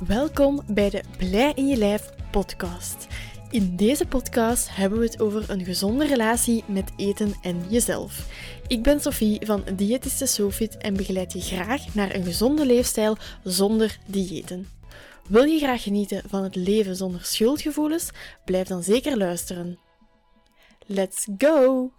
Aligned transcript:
Welkom 0.00 0.62
bij 0.66 0.90
de 0.90 1.02
Blij 1.18 1.52
in 1.54 1.66
je 1.66 1.76
lijf 1.76 2.10
podcast. 2.30 3.06
In 3.50 3.76
deze 3.76 4.06
podcast 4.06 4.76
hebben 4.76 4.98
we 4.98 5.04
het 5.04 5.20
over 5.20 5.50
een 5.50 5.64
gezonde 5.64 6.06
relatie 6.06 6.64
met 6.66 6.92
eten 6.96 7.34
en 7.42 7.62
jezelf. 7.68 8.26
Ik 8.66 8.82
ben 8.82 9.00
Sophie 9.00 9.46
van 9.46 9.64
Diëtiste 9.76 10.26
Sofit 10.26 10.76
en 10.76 10.94
begeleid 10.94 11.32
je 11.32 11.40
graag 11.40 11.94
naar 11.94 12.14
een 12.14 12.24
gezonde 12.24 12.66
leefstijl 12.66 13.16
zonder 13.42 13.98
diëten. 14.06 14.68
Wil 15.28 15.44
je 15.44 15.58
graag 15.58 15.82
genieten 15.82 16.22
van 16.26 16.42
het 16.42 16.54
leven 16.54 16.96
zonder 16.96 17.24
schuldgevoelens? 17.24 18.10
Blijf 18.44 18.68
dan 18.68 18.82
zeker 18.82 19.16
luisteren. 19.16 19.78
Let's 20.86 21.26
go! 21.38 21.90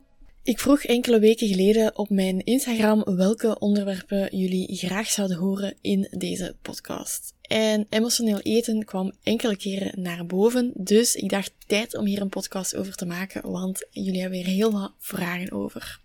Ik 0.45 0.59
vroeg 0.59 0.83
enkele 0.83 1.19
weken 1.19 1.47
geleden 1.47 1.97
op 1.97 2.09
mijn 2.09 2.43
Instagram 2.43 3.03
welke 3.03 3.59
onderwerpen 3.59 4.37
jullie 4.37 4.77
graag 4.77 5.07
zouden 5.07 5.37
horen 5.37 5.73
in 5.81 6.07
deze 6.11 6.55
podcast. 6.61 7.33
En 7.41 7.85
emotioneel 7.89 8.39
eten 8.39 8.85
kwam 8.85 9.11
enkele 9.23 9.57
keren 9.57 10.01
naar 10.01 10.25
boven, 10.25 10.71
dus 10.75 11.15
ik 11.15 11.29
dacht 11.29 11.51
tijd 11.67 11.97
om 11.97 12.05
hier 12.05 12.21
een 12.21 12.29
podcast 12.29 12.75
over 12.75 12.95
te 12.95 13.05
maken, 13.05 13.51
want 13.51 13.85
jullie 13.89 14.21
hebben 14.21 14.39
weer 14.43 14.53
heel 14.53 14.71
wat 14.71 14.93
vragen 14.99 15.51
over. 15.51 15.99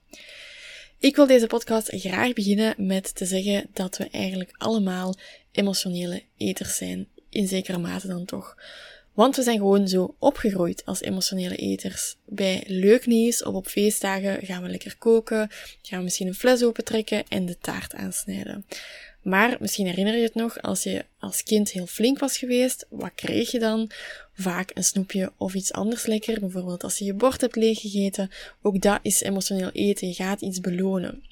Ik 0.98 1.16
wil 1.16 1.26
deze 1.26 1.46
podcast 1.46 1.88
graag 1.92 2.32
beginnen 2.32 2.74
met 2.86 3.14
te 3.14 3.24
zeggen 3.24 3.66
dat 3.72 3.96
we 3.96 4.08
eigenlijk 4.10 4.54
allemaal 4.58 5.14
emotionele 5.52 6.22
eters 6.36 6.76
zijn, 6.76 7.08
in 7.30 7.48
zekere 7.48 7.78
mate 7.78 8.06
dan 8.06 8.24
toch. 8.24 8.56
Want 9.14 9.36
we 9.36 9.42
zijn 9.42 9.58
gewoon 9.58 9.88
zo 9.88 10.14
opgegroeid 10.18 10.82
als 10.84 11.00
emotionele 11.00 11.56
eters. 11.56 12.16
Bij 12.26 12.64
leuk 12.66 13.06
nieuws 13.06 13.42
of 13.42 13.54
op 13.54 13.66
feestdagen 13.66 14.46
gaan 14.46 14.62
we 14.62 14.68
lekker 14.68 14.96
koken, 14.98 15.50
gaan 15.82 15.98
we 15.98 16.04
misschien 16.04 16.26
een 16.26 16.34
fles 16.34 16.64
opentrekken 16.64 17.24
en 17.28 17.46
de 17.46 17.58
taart 17.58 17.94
aansnijden. 17.94 18.64
Maar 19.22 19.56
misschien 19.60 19.86
herinner 19.86 20.16
je 20.16 20.22
het 20.22 20.34
nog, 20.34 20.62
als 20.62 20.82
je 20.82 21.04
als 21.18 21.42
kind 21.42 21.70
heel 21.70 21.86
flink 21.86 22.18
was 22.18 22.38
geweest, 22.38 22.86
wat 22.88 23.12
kreeg 23.14 23.50
je 23.50 23.58
dan? 23.58 23.90
Vaak 24.34 24.70
een 24.74 24.84
snoepje 24.84 25.32
of 25.36 25.54
iets 25.54 25.72
anders 25.72 26.06
lekker, 26.06 26.40
bijvoorbeeld 26.40 26.84
als 26.84 26.98
je 26.98 27.04
je 27.04 27.14
bord 27.14 27.40
hebt 27.40 27.56
leeggegeten. 27.56 28.30
Ook 28.62 28.80
dat 28.80 28.98
is 29.02 29.20
emotioneel 29.20 29.70
eten, 29.72 30.08
je 30.08 30.14
gaat 30.14 30.40
iets 30.40 30.60
belonen. 30.60 31.24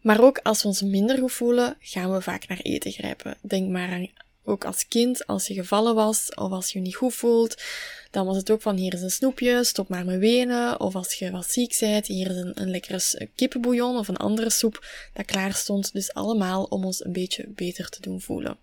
Maar 0.00 0.22
ook 0.22 0.38
als 0.38 0.62
we 0.62 0.68
ons 0.68 0.82
minder 0.82 1.18
goed 1.18 1.32
voelen, 1.32 1.76
gaan 1.80 2.12
we 2.12 2.20
vaak 2.20 2.48
naar 2.48 2.60
eten 2.62 2.92
grijpen. 2.92 3.36
Denk 3.40 3.68
maar 3.68 3.90
aan 3.90 4.08
ook 4.48 4.64
als 4.64 4.88
kind, 4.88 5.26
als 5.26 5.46
je 5.46 5.54
gevallen 5.54 5.94
was 5.94 6.34
of 6.34 6.50
als 6.50 6.72
je 6.72 6.78
je 6.78 6.84
niet 6.84 6.96
goed 6.96 7.14
voelt, 7.14 7.62
dan 8.10 8.26
was 8.26 8.36
het 8.36 8.50
ook 8.50 8.62
van 8.62 8.76
hier 8.76 8.94
is 8.94 9.02
een 9.02 9.10
snoepje, 9.10 9.64
stop 9.64 9.88
maar 9.88 10.04
mijn 10.04 10.18
wenen. 10.18 10.80
Of 10.80 10.94
als 10.94 11.14
je 11.14 11.30
wat 11.30 11.50
ziek 11.50 11.76
bent, 11.80 12.06
hier 12.06 12.30
is 12.30 12.36
een, 12.36 12.60
een 12.60 12.70
lekkere 12.70 13.28
kippenbouillon 13.34 13.98
of 13.98 14.08
een 14.08 14.16
andere 14.16 14.50
soep 14.50 14.86
dat 15.12 15.24
klaar 15.24 15.52
stond. 15.54 15.92
Dus 15.92 16.14
allemaal 16.14 16.64
om 16.64 16.84
ons 16.84 17.04
een 17.04 17.12
beetje 17.12 17.44
beter 17.48 17.88
te 17.88 18.00
doen 18.00 18.20
voelen. 18.20 18.56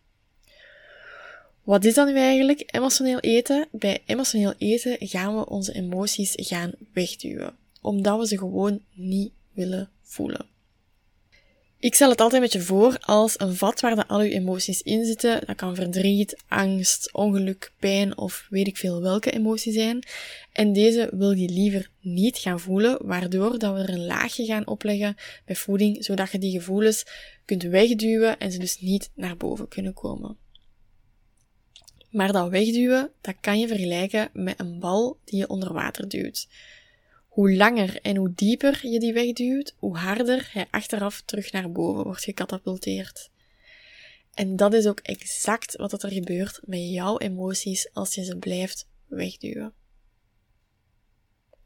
Wat 1.63 1.85
is 1.85 1.93
dan 1.93 2.07
nu 2.07 2.17
eigenlijk 2.17 2.63
emotioneel 2.65 3.19
eten? 3.19 3.67
Bij 3.71 4.01
emotioneel 4.05 4.53
eten 4.57 4.97
gaan 4.99 5.37
we 5.37 5.49
onze 5.49 5.73
emoties 5.73 6.33
gaan 6.35 6.71
wegduwen, 6.93 7.55
omdat 7.81 8.19
we 8.19 8.27
ze 8.27 8.37
gewoon 8.37 8.81
niet 8.93 9.31
willen 9.53 9.89
voelen. 10.01 10.54
Ik 11.85 11.95
stel 11.95 12.09
het 12.09 12.21
altijd 12.21 12.41
met 12.41 12.53
je 12.53 12.61
voor 12.61 12.97
als 12.99 13.39
een 13.39 13.55
vat 13.55 13.81
waar 13.81 13.95
de 13.95 14.07
al 14.07 14.19
uw 14.19 14.29
emoties 14.29 14.81
in 14.81 15.05
zitten. 15.05 15.45
Dat 15.45 15.55
kan 15.55 15.75
verdriet, 15.75 16.43
angst, 16.47 17.13
ongeluk, 17.13 17.71
pijn 17.79 18.17
of 18.17 18.47
weet 18.49 18.67
ik 18.67 18.77
veel 18.77 19.01
welke 19.01 19.31
emotie 19.31 19.73
zijn. 19.73 20.03
En 20.51 20.73
deze 20.73 21.09
wil 21.13 21.31
je 21.31 21.49
liever 21.49 21.89
niet 22.01 22.37
gaan 22.37 22.59
voelen, 22.59 23.05
waardoor 23.05 23.59
dat 23.59 23.73
we 23.73 23.79
er 23.79 23.89
een 23.89 24.05
laagje 24.05 24.45
gaan 24.45 24.67
opleggen 24.67 25.15
bij 25.45 25.55
voeding, 25.55 26.03
zodat 26.03 26.31
je 26.31 26.37
die 26.37 26.51
gevoelens 26.51 27.05
kunt 27.45 27.63
wegduwen 27.63 28.39
en 28.39 28.51
ze 28.51 28.59
dus 28.59 28.79
niet 28.79 29.09
naar 29.15 29.37
boven 29.37 29.67
kunnen 29.67 29.93
komen. 29.93 30.37
Maar 32.09 32.31
dat 32.31 32.49
wegduwen, 32.49 33.11
dat 33.21 33.35
kan 33.41 33.59
je 33.59 33.67
vergelijken 33.67 34.29
met 34.33 34.59
een 34.59 34.79
bal 34.79 35.17
die 35.23 35.39
je 35.39 35.49
onder 35.49 35.73
water 35.73 36.07
duwt. 36.07 36.47
Hoe 37.35 37.55
langer 37.55 38.01
en 38.01 38.15
hoe 38.15 38.33
dieper 38.35 38.87
je 38.87 38.99
die 38.99 39.13
wegduwt, 39.13 39.75
hoe 39.77 39.97
harder 39.97 40.49
hij 40.51 40.67
achteraf 40.71 41.21
terug 41.21 41.51
naar 41.51 41.71
boven 41.71 42.03
wordt 42.03 42.23
gecatapulteerd. 42.23 43.29
En 44.33 44.55
dat 44.55 44.73
is 44.73 44.87
ook 44.87 44.99
exact 44.99 45.75
wat 45.75 46.03
er 46.03 46.11
gebeurt 46.11 46.59
met 46.63 46.89
jouw 46.89 47.17
emoties 47.17 47.93
als 47.93 48.15
je 48.15 48.23
ze 48.23 48.37
blijft 48.37 48.87
wegduwen. 49.07 49.73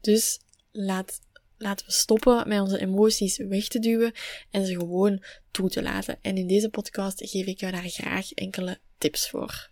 Dus 0.00 0.40
laat, 0.72 1.20
laten 1.58 1.86
we 1.86 1.92
stoppen 1.92 2.48
met 2.48 2.60
onze 2.60 2.80
emoties 2.80 3.36
weg 3.36 3.68
te 3.68 3.78
duwen 3.78 4.12
en 4.50 4.66
ze 4.66 4.74
gewoon 4.74 5.24
toe 5.50 5.70
te 5.70 5.82
laten. 5.82 6.18
En 6.22 6.36
in 6.36 6.46
deze 6.46 6.68
podcast 6.68 7.28
geef 7.28 7.46
ik 7.46 7.60
jou 7.60 7.72
daar 7.72 7.88
graag 7.88 8.32
enkele 8.32 8.78
tips 8.98 9.28
voor. 9.28 9.70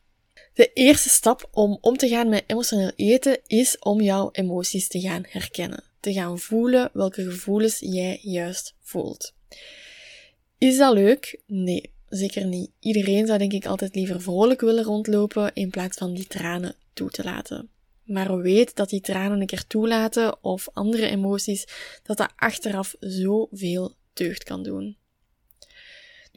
De 0.55 0.73
eerste 0.73 1.09
stap 1.09 1.49
om 1.51 1.79
om 1.81 1.97
te 1.97 2.09
gaan 2.09 2.29
met 2.29 2.45
emotioneel 2.47 2.93
eten 2.97 3.41
is 3.47 3.79
om 3.79 4.01
jouw 4.01 4.29
emoties 4.33 4.89
te 4.89 5.01
gaan 5.01 5.25
herkennen 5.29 5.88
te 6.01 6.13
gaan 6.13 6.39
voelen 6.39 6.91
welke 6.93 7.23
gevoelens 7.31 7.79
jij 7.79 8.19
juist 8.23 8.75
voelt. 8.81 9.35
Is 10.59 10.77
dat 10.77 10.95
leuk? 10.95 11.41
Nee, 11.47 11.93
zeker 12.09 12.47
niet. 12.47 12.71
Iedereen 12.81 13.27
zou 13.27 13.39
denk 13.39 13.53
ik 13.53 13.67
altijd 13.67 13.95
liever 13.95 14.23
vrolijk 14.23 14.61
willen 14.61 14.85
rondlopen 14.85 15.55
in 15.55 15.71
plaats 15.71 15.99
van 15.99 16.15
die 16.15 16.27
tranen 16.27 16.75
toe 16.93 17.11
te 17.11 17.25
laten. 17.25 17.69
Maar 18.05 18.39
weet 18.39 18.77
dat 18.77 18.89
die 18.89 19.01
tranen 19.01 19.41
een 19.41 19.47
keer 19.47 19.67
toelaten 19.67 20.45
of 20.45 20.69
andere 20.73 21.09
emoties, 21.09 21.67
dat 22.03 22.17
dat 22.17 22.33
achteraf 22.37 22.95
zoveel 23.01 23.95
deugd 24.13 24.45
kan 24.45 24.63
doen. 24.63 24.97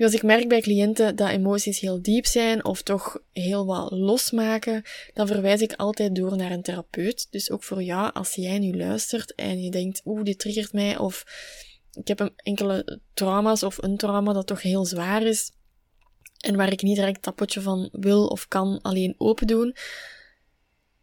Nu, 0.02 0.08
als 0.08 0.16
ik 0.16 0.24
merk 0.24 0.48
bij 0.48 0.62
cliënten 0.62 1.16
dat 1.16 1.30
emoties 1.30 1.80
heel 1.80 2.02
diep 2.02 2.26
zijn 2.26 2.66
of 2.66 2.82
toch 2.82 3.22
heel 3.32 3.66
wat 3.66 3.92
losmaken, 3.92 4.84
dan 5.14 5.28
verwijs 5.28 5.62
ik 5.62 5.74
altijd 5.74 6.16
door 6.16 6.36
naar 6.36 6.52
een 6.52 6.62
therapeut. 6.62 7.28
Dus 7.32 7.52
ook 7.52 7.64
voor 7.64 7.84
jou, 7.84 8.14
als 8.14 8.36
jij 8.36 8.60
nu 8.60 8.78
luistert 8.78 9.36
en 9.36 9.62
je 9.62 9.72
denkt, 9.72 10.02
oeh, 10.06 10.24
dit 10.24 10.40
triggert 10.40 10.74
mij, 10.74 10.98
of 10.98 11.24
ik 11.94 12.08
heb 12.08 12.20
een 12.20 12.34
enkele 12.36 13.00
trauma's 13.14 13.64
of 13.64 13.84
een 13.84 13.98
trauma 13.98 14.34
dat 14.34 14.48
toch 14.48 14.62
heel 14.62 14.86
zwaar 14.86 15.24
is, 15.24 15.52
en 16.40 16.56
waar 16.56 16.72
ik 16.72 16.82
niet 16.82 16.96
direct 16.96 17.24
dat 17.24 17.36
potje 17.36 17.62
van 17.62 17.90
wil 17.92 18.28
of 18.28 18.48
kan 18.48 18.80
alleen 18.82 19.16
open 19.18 19.48
doen, 19.48 19.76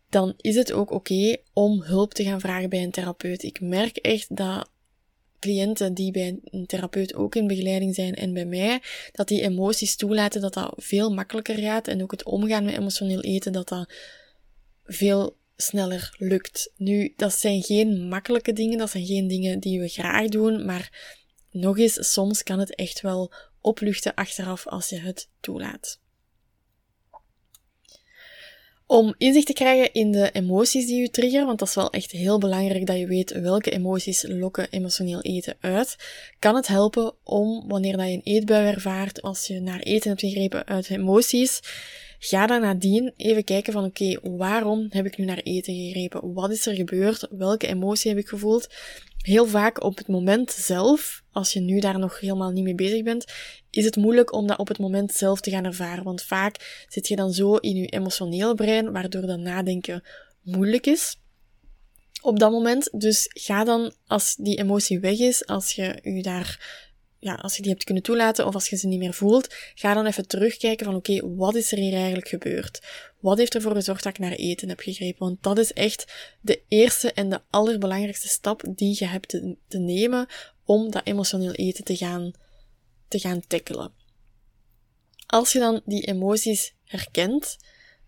dan 0.08 0.34
is 0.36 0.54
het 0.54 0.72
ook 0.72 0.90
oké 0.90 1.36
om 1.52 1.82
hulp 1.82 2.14
te 2.14 2.24
gaan 2.24 2.40
vragen 2.40 2.68
bij 2.68 2.82
een 2.82 2.90
therapeut. 2.90 3.42
Ik 3.42 3.60
merk 3.60 3.96
echt 3.96 4.36
dat 4.36 4.70
cliënten 5.38 5.94
die 5.94 6.12
bij 6.12 6.38
een 6.44 6.66
therapeut 6.66 7.14
ook 7.14 7.34
in 7.34 7.46
begeleiding 7.46 7.94
zijn 7.94 8.14
en 8.14 8.32
bij 8.32 8.46
mij, 8.46 8.82
dat 9.12 9.28
die 9.28 9.42
emoties 9.42 9.96
toelaten, 9.96 10.40
dat 10.40 10.54
dat 10.54 10.72
veel 10.76 11.14
makkelijker 11.14 11.56
gaat 11.56 11.88
en 11.88 12.02
ook 12.02 12.10
het 12.10 12.24
omgaan 12.24 12.64
met 12.64 12.76
emotioneel 12.76 13.20
eten, 13.20 13.52
dat 13.52 13.68
dat 13.68 13.92
veel 14.84 15.36
sneller 15.56 16.14
lukt. 16.18 16.72
Nu, 16.76 17.12
dat 17.16 17.32
zijn 17.32 17.62
geen 17.62 18.08
makkelijke 18.08 18.52
dingen, 18.52 18.78
dat 18.78 18.90
zijn 18.90 19.06
geen 19.06 19.28
dingen 19.28 19.60
die 19.60 19.80
we 19.80 19.88
graag 19.88 20.28
doen, 20.28 20.64
maar 20.64 21.16
nog 21.50 21.78
eens, 21.78 22.12
soms 22.12 22.42
kan 22.42 22.58
het 22.58 22.74
echt 22.74 23.00
wel 23.00 23.32
opluchten 23.60 24.14
achteraf 24.14 24.66
als 24.66 24.88
je 24.88 24.98
het 24.98 25.28
toelaat. 25.40 26.00
Om 28.90 29.14
inzicht 29.18 29.46
te 29.46 29.52
krijgen 29.52 29.92
in 29.92 30.12
de 30.12 30.30
emoties 30.32 30.86
die 30.86 31.00
je 31.00 31.10
triggeren, 31.10 31.46
want 31.46 31.58
dat 31.58 31.68
is 31.68 31.74
wel 31.74 31.90
echt 31.90 32.10
heel 32.10 32.38
belangrijk 32.38 32.86
dat 32.86 32.98
je 32.98 33.06
weet 33.06 33.30
welke 33.30 33.70
emoties 33.70 34.24
lokken 34.28 34.66
emotioneel 34.70 35.20
eten 35.20 35.56
uit, 35.60 35.96
kan 36.38 36.54
het 36.54 36.66
helpen 36.66 37.14
om, 37.24 37.64
wanneer 37.66 37.96
dat 37.96 38.06
je 38.06 38.12
een 38.12 38.20
eetbui 38.24 38.66
ervaart, 38.66 39.22
als 39.22 39.46
je 39.46 39.60
naar 39.60 39.80
eten 39.80 40.08
hebt 40.08 40.20
gegrepen 40.20 40.66
uit 40.66 40.90
emoties, 40.90 41.60
ga 42.18 42.46
dan 42.46 42.60
nadien 42.60 43.12
even 43.16 43.44
kijken 43.44 43.72
van 43.72 43.84
oké, 43.84 44.18
waarom 44.22 44.86
heb 44.90 45.06
ik 45.06 45.16
nu 45.16 45.24
naar 45.24 45.38
eten 45.38 45.74
gegrepen? 45.74 46.32
Wat 46.32 46.50
is 46.50 46.66
er 46.66 46.74
gebeurd? 46.74 47.26
Welke 47.30 47.66
emotie 47.66 48.10
heb 48.10 48.18
ik 48.18 48.28
gevoeld? 48.28 48.68
Heel 49.18 49.46
vaak 49.46 49.82
op 49.82 49.98
het 49.98 50.08
moment 50.08 50.52
zelf, 50.52 51.22
als 51.32 51.52
je 51.52 51.60
nu 51.60 51.80
daar 51.80 51.98
nog 51.98 52.20
helemaal 52.20 52.50
niet 52.50 52.64
mee 52.64 52.74
bezig 52.74 53.02
bent, 53.02 53.24
is 53.70 53.84
het 53.84 53.96
moeilijk 53.96 54.32
om 54.32 54.46
dat 54.46 54.58
op 54.58 54.68
het 54.68 54.78
moment 54.78 55.12
zelf 55.12 55.40
te 55.40 55.50
gaan 55.50 55.64
ervaren. 55.64 56.04
Want 56.04 56.22
vaak 56.22 56.84
zit 56.88 57.08
je 57.08 57.16
dan 57.16 57.32
zo 57.32 57.56
in 57.56 57.76
je 57.76 57.86
emotionele 57.86 58.54
brein, 58.54 58.92
waardoor 58.92 59.26
dat 59.26 59.38
nadenken 59.38 60.02
moeilijk 60.42 60.86
is 60.86 61.16
op 62.20 62.38
dat 62.38 62.50
moment. 62.50 63.00
Dus 63.00 63.30
ga 63.32 63.64
dan, 63.64 63.92
als 64.06 64.36
die 64.36 64.58
emotie 64.58 65.00
weg 65.00 65.18
is, 65.18 65.46
als 65.46 65.72
je 65.72 65.98
je 66.02 66.22
daar 66.22 66.86
ja, 67.20 67.34
als 67.34 67.56
je 67.56 67.62
die 67.62 67.70
hebt 67.70 67.84
kunnen 67.84 68.02
toelaten 68.02 68.46
of 68.46 68.54
als 68.54 68.68
je 68.68 68.76
ze 68.76 68.86
niet 68.86 68.98
meer 68.98 69.14
voelt, 69.14 69.54
ga 69.74 69.94
dan 69.94 70.06
even 70.06 70.26
terugkijken 70.26 70.86
van 70.86 70.94
oké, 70.94 71.34
wat 71.34 71.54
is 71.54 71.72
er 71.72 71.78
hier 71.78 71.94
eigenlijk 71.94 72.28
gebeurd? 72.28 72.82
Wat 73.20 73.38
heeft 73.38 73.54
ervoor 73.54 73.74
gezorgd 73.74 74.02
dat 74.02 74.12
ik 74.12 74.18
naar 74.18 74.32
eten 74.32 74.68
heb 74.68 74.80
gegrepen? 74.80 75.26
Want 75.26 75.42
dat 75.42 75.58
is 75.58 75.72
echt 75.72 76.12
de 76.40 76.62
eerste 76.68 77.12
en 77.12 77.28
de 77.28 77.40
allerbelangrijkste 77.50 78.28
stap 78.28 78.62
die 78.74 78.96
je 78.98 79.06
hebt 79.06 79.28
te, 79.28 79.56
te 79.68 79.78
nemen 79.78 80.26
om 80.64 80.90
dat 80.90 81.06
emotioneel 81.06 81.52
eten 81.52 81.84
te 81.84 81.96
gaan, 81.96 82.32
te 83.08 83.18
gaan 83.18 83.46
tackelen. 83.46 83.92
Als 85.26 85.52
je 85.52 85.58
dan 85.58 85.80
die 85.84 86.06
emoties 86.06 86.74
herkent, 86.84 87.56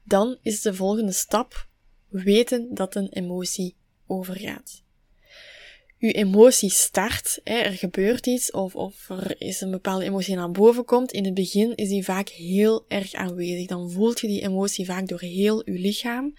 dan 0.05 0.39
is 0.43 0.63
de 0.63 0.75
volgende 0.75 1.13
stap 1.13 1.69
weten 2.09 2.75
dat 2.75 2.95
een 2.95 3.09
emotie 3.09 3.77
overgaat. 4.07 4.83
Je 6.01 6.13
emotie 6.13 6.71
start, 6.71 7.41
hè, 7.45 7.55
er 7.55 7.73
gebeurt 7.73 8.27
iets 8.27 8.51
of, 8.51 8.75
of 8.75 9.09
er 9.09 9.35
is 9.39 9.61
een 9.61 9.71
bepaalde 9.71 10.05
emotie 10.05 10.35
naar 10.35 10.51
boven 10.51 10.85
komt, 10.85 11.13
in 11.13 11.25
het 11.25 11.35
begin 11.35 11.75
is 11.75 11.89
die 11.89 12.05
vaak 12.05 12.29
heel 12.29 12.85
erg 12.89 13.15
aanwezig. 13.15 13.67
Dan 13.67 13.91
voelt 13.91 14.21
je 14.21 14.27
die 14.27 14.43
emotie 14.43 14.85
vaak 14.85 15.09
door 15.09 15.21
heel 15.21 15.71
je 15.71 15.79
lichaam, 15.79 16.35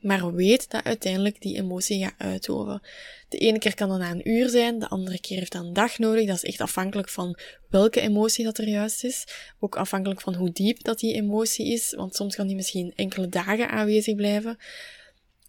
maar 0.00 0.34
weet 0.34 0.70
dat 0.70 0.84
uiteindelijk 0.84 1.40
die 1.40 1.56
emotie 1.56 2.02
gaat 2.02 2.14
uitoven. 2.18 2.82
De 3.28 3.38
ene 3.38 3.58
keer 3.58 3.74
kan 3.74 3.88
dat 3.88 3.98
na 3.98 4.10
een 4.10 4.28
uur 4.28 4.48
zijn, 4.48 4.78
de 4.78 4.88
andere 4.88 5.20
keer 5.20 5.38
heeft 5.38 5.52
dat 5.52 5.64
een 5.64 5.72
dag 5.72 5.98
nodig. 5.98 6.26
Dat 6.26 6.36
is 6.36 6.44
echt 6.44 6.60
afhankelijk 6.60 7.08
van 7.08 7.38
welke 7.68 8.00
emotie 8.00 8.44
dat 8.44 8.58
er 8.58 8.68
juist 8.68 9.04
is. 9.04 9.24
Ook 9.60 9.76
afhankelijk 9.76 10.20
van 10.20 10.34
hoe 10.34 10.50
diep 10.52 10.82
dat 10.82 10.98
die 10.98 11.14
emotie 11.14 11.72
is, 11.72 11.94
want 11.96 12.14
soms 12.14 12.36
kan 12.36 12.46
die 12.46 12.56
misschien 12.56 12.92
enkele 12.96 13.28
dagen 13.28 13.70
aanwezig 13.70 14.14
blijven. 14.14 14.58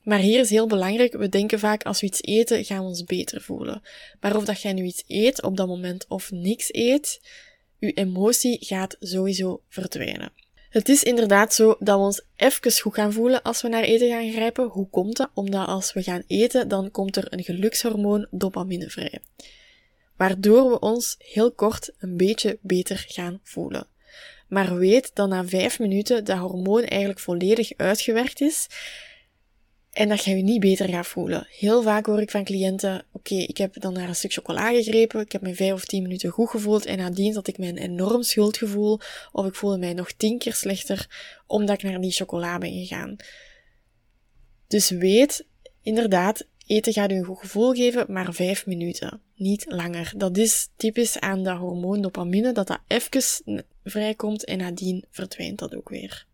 Maar 0.09 0.19
hier 0.19 0.39
is 0.39 0.49
heel 0.49 0.67
belangrijk, 0.67 1.13
we 1.13 1.29
denken 1.29 1.59
vaak 1.59 1.83
als 1.83 2.01
we 2.01 2.07
iets 2.07 2.21
eten, 2.21 2.65
gaan 2.65 2.79
we 2.79 2.87
ons 2.87 3.03
beter 3.03 3.41
voelen. 3.41 3.81
Maar 4.19 4.35
of 4.35 4.45
dat 4.45 4.61
jij 4.61 4.73
nu 4.73 4.83
iets 4.83 5.03
eet 5.07 5.43
op 5.43 5.57
dat 5.57 5.67
moment 5.67 6.05
of 6.07 6.31
niks 6.31 6.73
eet, 6.73 7.21
je 7.79 7.91
emotie 7.91 8.57
gaat 8.65 8.95
sowieso 8.99 9.61
verdwijnen. 9.67 10.31
Het 10.69 10.89
is 10.89 11.03
inderdaad 11.03 11.53
zo 11.53 11.75
dat 11.79 11.97
we 11.97 12.03
ons 12.03 12.21
even 12.35 12.71
goed 12.81 12.93
gaan 12.93 13.13
voelen 13.13 13.41
als 13.41 13.61
we 13.61 13.67
naar 13.67 13.83
eten 13.83 14.09
gaan 14.09 14.31
grijpen. 14.31 14.67
Hoe 14.67 14.89
komt 14.89 15.17
dat? 15.17 15.29
Omdat 15.33 15.67
als 15.67 15.93
we 15.93 16.03
gaan 16.03 16.23
eten, 16.27 16.67
dan 16.67 16.91
komt 16.91 17.15
er 17.15 17.27
een 17.29 17.43
gelukshormoon 17.43 18.27
dopamine 18.31 18.89
vrij. 18.89 19.19
Waardoor 20.17 20.69
we 20.69 20.79
ons 20.79 21.15
heel 21.17 21.51
kort 21.51 21.91
een 21.99 22.17
beetje 22.17 22.57
beter 22.61 23.05
gaan 23.07 23.39
voelen. 23.43 23.87
Maar 24.47 24.77
weet 24.77 25.11
dat 25.13 25.29
na 25.29 25.45
vijf 25.45 25.79
minuten 25.79 26.25
dat 26.25 26.37
hormoon 26.37 26.83
eigenlijk 26.83 27.19
volledig 27.19 27.71
uitgewerkt 27.77 28.41
is 28.41 28.67
en 29.99 30.09
dat 30.09 30.23
je 30.23 30.35
je 30.35 30.43
niet 30.43 30.59
beter 30.59 30.89
gaat 30.89 31.07
voelen. 31.07 31.47
Heel 31.49 31.81
vaak 31.81 32.05
hoor 32.05 32.21
ik 32.21 32.31
van 32.31 32.43
cliënten, 32.43 33.05
oké, 33.11 33.35
ik 33.35 33.57
heb 33.57 33.81
dan 33.81 33.93
naar 33.93 34.07
een 34.07 34.15
stuk 34.15 34.33
chocola 34.33 34.69
gegrepen, 34.69 35.21
ik 35.21 35.31
heb 35.31 35.41
me 35.41 35.55
vijf 35.55 35.73
of 35.73 35.85
tien 35.85 36.01
minuten 36.01 36.29
goed 36.29 36.49
gevoeld 36.49 36.85
en 36.85 36.97
nadien 36.97 37.35
had 37.35 37.47
ik 37.47 37.57
mij 37.57 37.67
een 37.69 37.77
enorm 37.77 38.23
schuldgevoel 38.23 38.99
of 39.31 39.45
ik 39.45 39.55
voelde 39.55 39.77
mij 39.77 39.93
nog 39.93 40.11
tien 40.11 40.37
keer 40.37 40.53
slechter 40.53 41.07
omdat 41.47 41.83
ik 41.83 41.89
naar 41.89 42.01
die 42.01 42.11
chocola 42.11 42.57
ben 42.57 42.71
gegaan. 42.71 43.15
Dus 44.67 44.89
weet, 44.89 45.45
inderdaad, 45.81 46.45
eten 46.65 46.93
gaat 46.93 47.11
u 47.11 47.15
een 47.15 47.25
goed 47.25 47.39
gevoel 47.39 47.73
geven, 47.73 48.05
maar 48.07 48.33
vijf 48.33 48.65
minuten, 48.65 49.21
niet 49.35 49.65
langer. 49.67 50.13
Dat 50.15 50.37
is 50.37 50.69
typisch 50.75 51.19
aan 51.19 51.43
dat 51.43 51.57
hormoon 51.57 52.01
dopamine, 52.01 52.51
dat 52.51 52.67
dat 52.67 52.79
even 52.87 53.65
vrijkomt 53.83 54.45
en 54.45 54.57
nadien 54.57 55.05
verdwijnt 55.09 55.59
dat 55.59 55.75
ook 55.75 55.89
weer. 55.89 56.27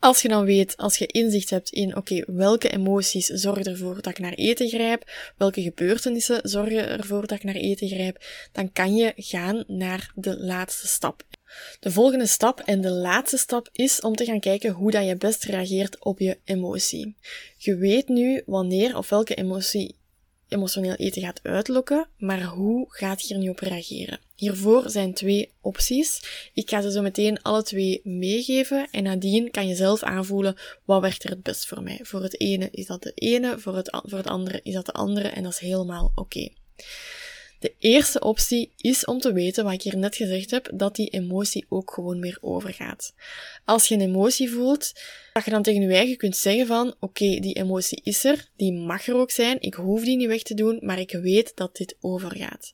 Als 0.00 0.22
je 0.22 0.28
dan 0.28 0.44
weet, 0.44 0.76
als 0.76 0.96
je 0.96 1.06
inzicht 1.06 1.50
hebt 1.50 1.70
in, 1.70 1.96
oké, 1.96 2.24
welke 2.26 2.68
emoties 2.68 3.26
zorgen 3.26 3.64
ervoor 3.64 3.94
dat 3.94 4.06
ik 4.06 4.18
naar 4.18 4.32
eten 4.32 4.68
grijp, 4.68 5.10
welke 5.36 5.62
gebeurtenissen 5.62 6.40
zorgen 6.42 6.88
ervoor 6.88 7.26
dat 7.26 7.38
ik 7.38 7.44
naar 7.44 7.54
eten 7.54 7.88
grijp, 7.88 8.24
dan 8.52 8.72
kan 8.72 8.94
je 8.94 9.12
gaan 9.16 9.64
naar 9.66 10.12
de 10.14 10.38
laatste 10.38 10.86
stap. 10.86 11.22
De 11.80 11.90
volgende 11.90 12.26
stap 12.26 12.60
en 12.60 12.80
de 12.80 12.90
laatste 12.90 13.36
stap 13.36 13.68
is 13.72 14.00
om 14.00 14.14
te 14.14 14.24
gaan 14.24 14.40
kijken 14.40 14.72
hoe 14.72 14.90
dat 14.90 15.06
je 15.06 15.16
best 15.16 15.44
reageert 15.44 16.04
op 16.04 16.18
je 16.18 16.38
emotie. 16.44 17.16
Je 17.56 17.76
weet 17.76 18.08
nu 18.08 18.42
wanneer 18.46 18.96
of 18.96 19.08
welke 19.08 19.34
emotie 19.34 19.99
emotioneel 20.50 20.94
eten 20.94 21.22
gaat 21.22 21.40
uitlokken, 21.42 22.08
maar 22.18 22.42
hoe 22.42 22.86
gaat 22.88 23.28
je 23.28 23.34
er 23.34 23.40
nu 23.40 23.48
op 23.48 23.58
reageren? 23.58 24.18
Hiervoor 24.34 24.90
zijn 24.90 25.14
twee 25.14 25.50
opties. 25.60 26.22
Ik 26.54 26.70
ga 26.70 26.80
ze 26.80 26.92
zo 26.92 27.02
meteen 27.02 27.42
alle 27.42 27.62
twee 27.62 28.00
meegeven 28.04 28.88
en 28.90 29.02
nadien 29.02 29.50
kan 29.50 29.68
je 29.68 29.74
zelf 29.74 30.02
aanvoelen 30.02 30.56
wat 30.84 31.00
werkt 31.00 31.24
er 31.24 31.30
het 31.30 31.42
best 31.42 31.66
voor 31.66 31.82
mij. 31.82 31.98
Voor 32.02 32.22
het 32.22 32.40
ene 32.40 32.68
is 32.70 32.86
dat 32.86 33.02
de 33.02 33.12
ene, 33.14 33.58
voor 33.58 33.76
het, 33.76 33.98
voor 34.06 34.18
het 34.18 34.28
andere 34.28 34.60
is 34.62 34.74
dat 34.74 34.86
de 34.86 34.92
andere 34.92 35.28
en 35.28 35.42
dat 35.42 35.52
is 35.52 35.58
helemaal 35.58 36.12
oké. 36.14 36.48
De 37.60 37.74
eerste 37.78 38.20
optie 38.20 38.72
is 38.76 39.04
om 39.04 39.18
te 39.18 39.32
weten, 39.32 39.64
wat 39.64 39.72
ik 39.72 39.82
hier 39.82 39.96
net 39.96 40.16
gezegd 40.16 40.50
heb, 40.50 40.70
dat 40.74 40.96
die 40.96 41.08
emotie 41.08 41.66
ook 41.68 41.92
gewoon 41.92 42.20
weer 42.20 42.38
overgaat. 42.40 43.14
Als 43.64 43.88
je 43.88 43.94
een 43.94 44.00
emotie 44.00 44.50
voelt, 44.50 44.92
dat 45.32 45.44
je 45.44 45.50
dan 45.50 45.62
tegen 45.62 45.82
je 45.82 45.94
eigen 45.94 46.16
kunt 46.16 46.36
zeggen 46.36 46.66
van, 46.66 46.94
oké, 47.00 47.38
die 47.40 47.54
emotie 47.54 48.00
is 48.04 48.24
er, 48.24 48.48
die 48.56 48.72
mag 48.72 49.06
er 49.06 49.14
ook 49.14 49.30
zijn, 49.30 49.60
ik 49.60 49.74
hoef 49.74 50.04
die 50.04 50.16
niet 50.16 50.26
weg 50.26 50.42
te 50.42 50.54
doen, 50.54 50.78
maar 50.82 50.98
ik 50.98 51.12
weet 51.12 51.52
dat 51.54 51.76
dit 51.76 51.96
overgaat. 52.00 52.72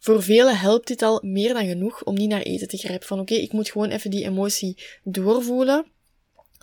Voor 0.00 0.22
velen 0.22 0.58
helpt 0.58 0.86
dit 0.86 1.02
al 1.02 1.22
meer 1.24 1.54
dan 1.54 1.66
genoeg 1.66 2.04
om 2.04 2.14
niet 2.14 2.28
naar 2.28 2.42
eten 2.42 2.68
te 2.68 2.76
grijpen. 2.76 3.06
Van 3.06 3.20
oké, 3.20 3.34
ik 3.34 3.52
moet 3.52 3.70
gewoon 3.70 3.90
even 3.90 4.10
die 4.10 4.24
emotie 4.24 4.82
doorvoelen. 5.02 5.86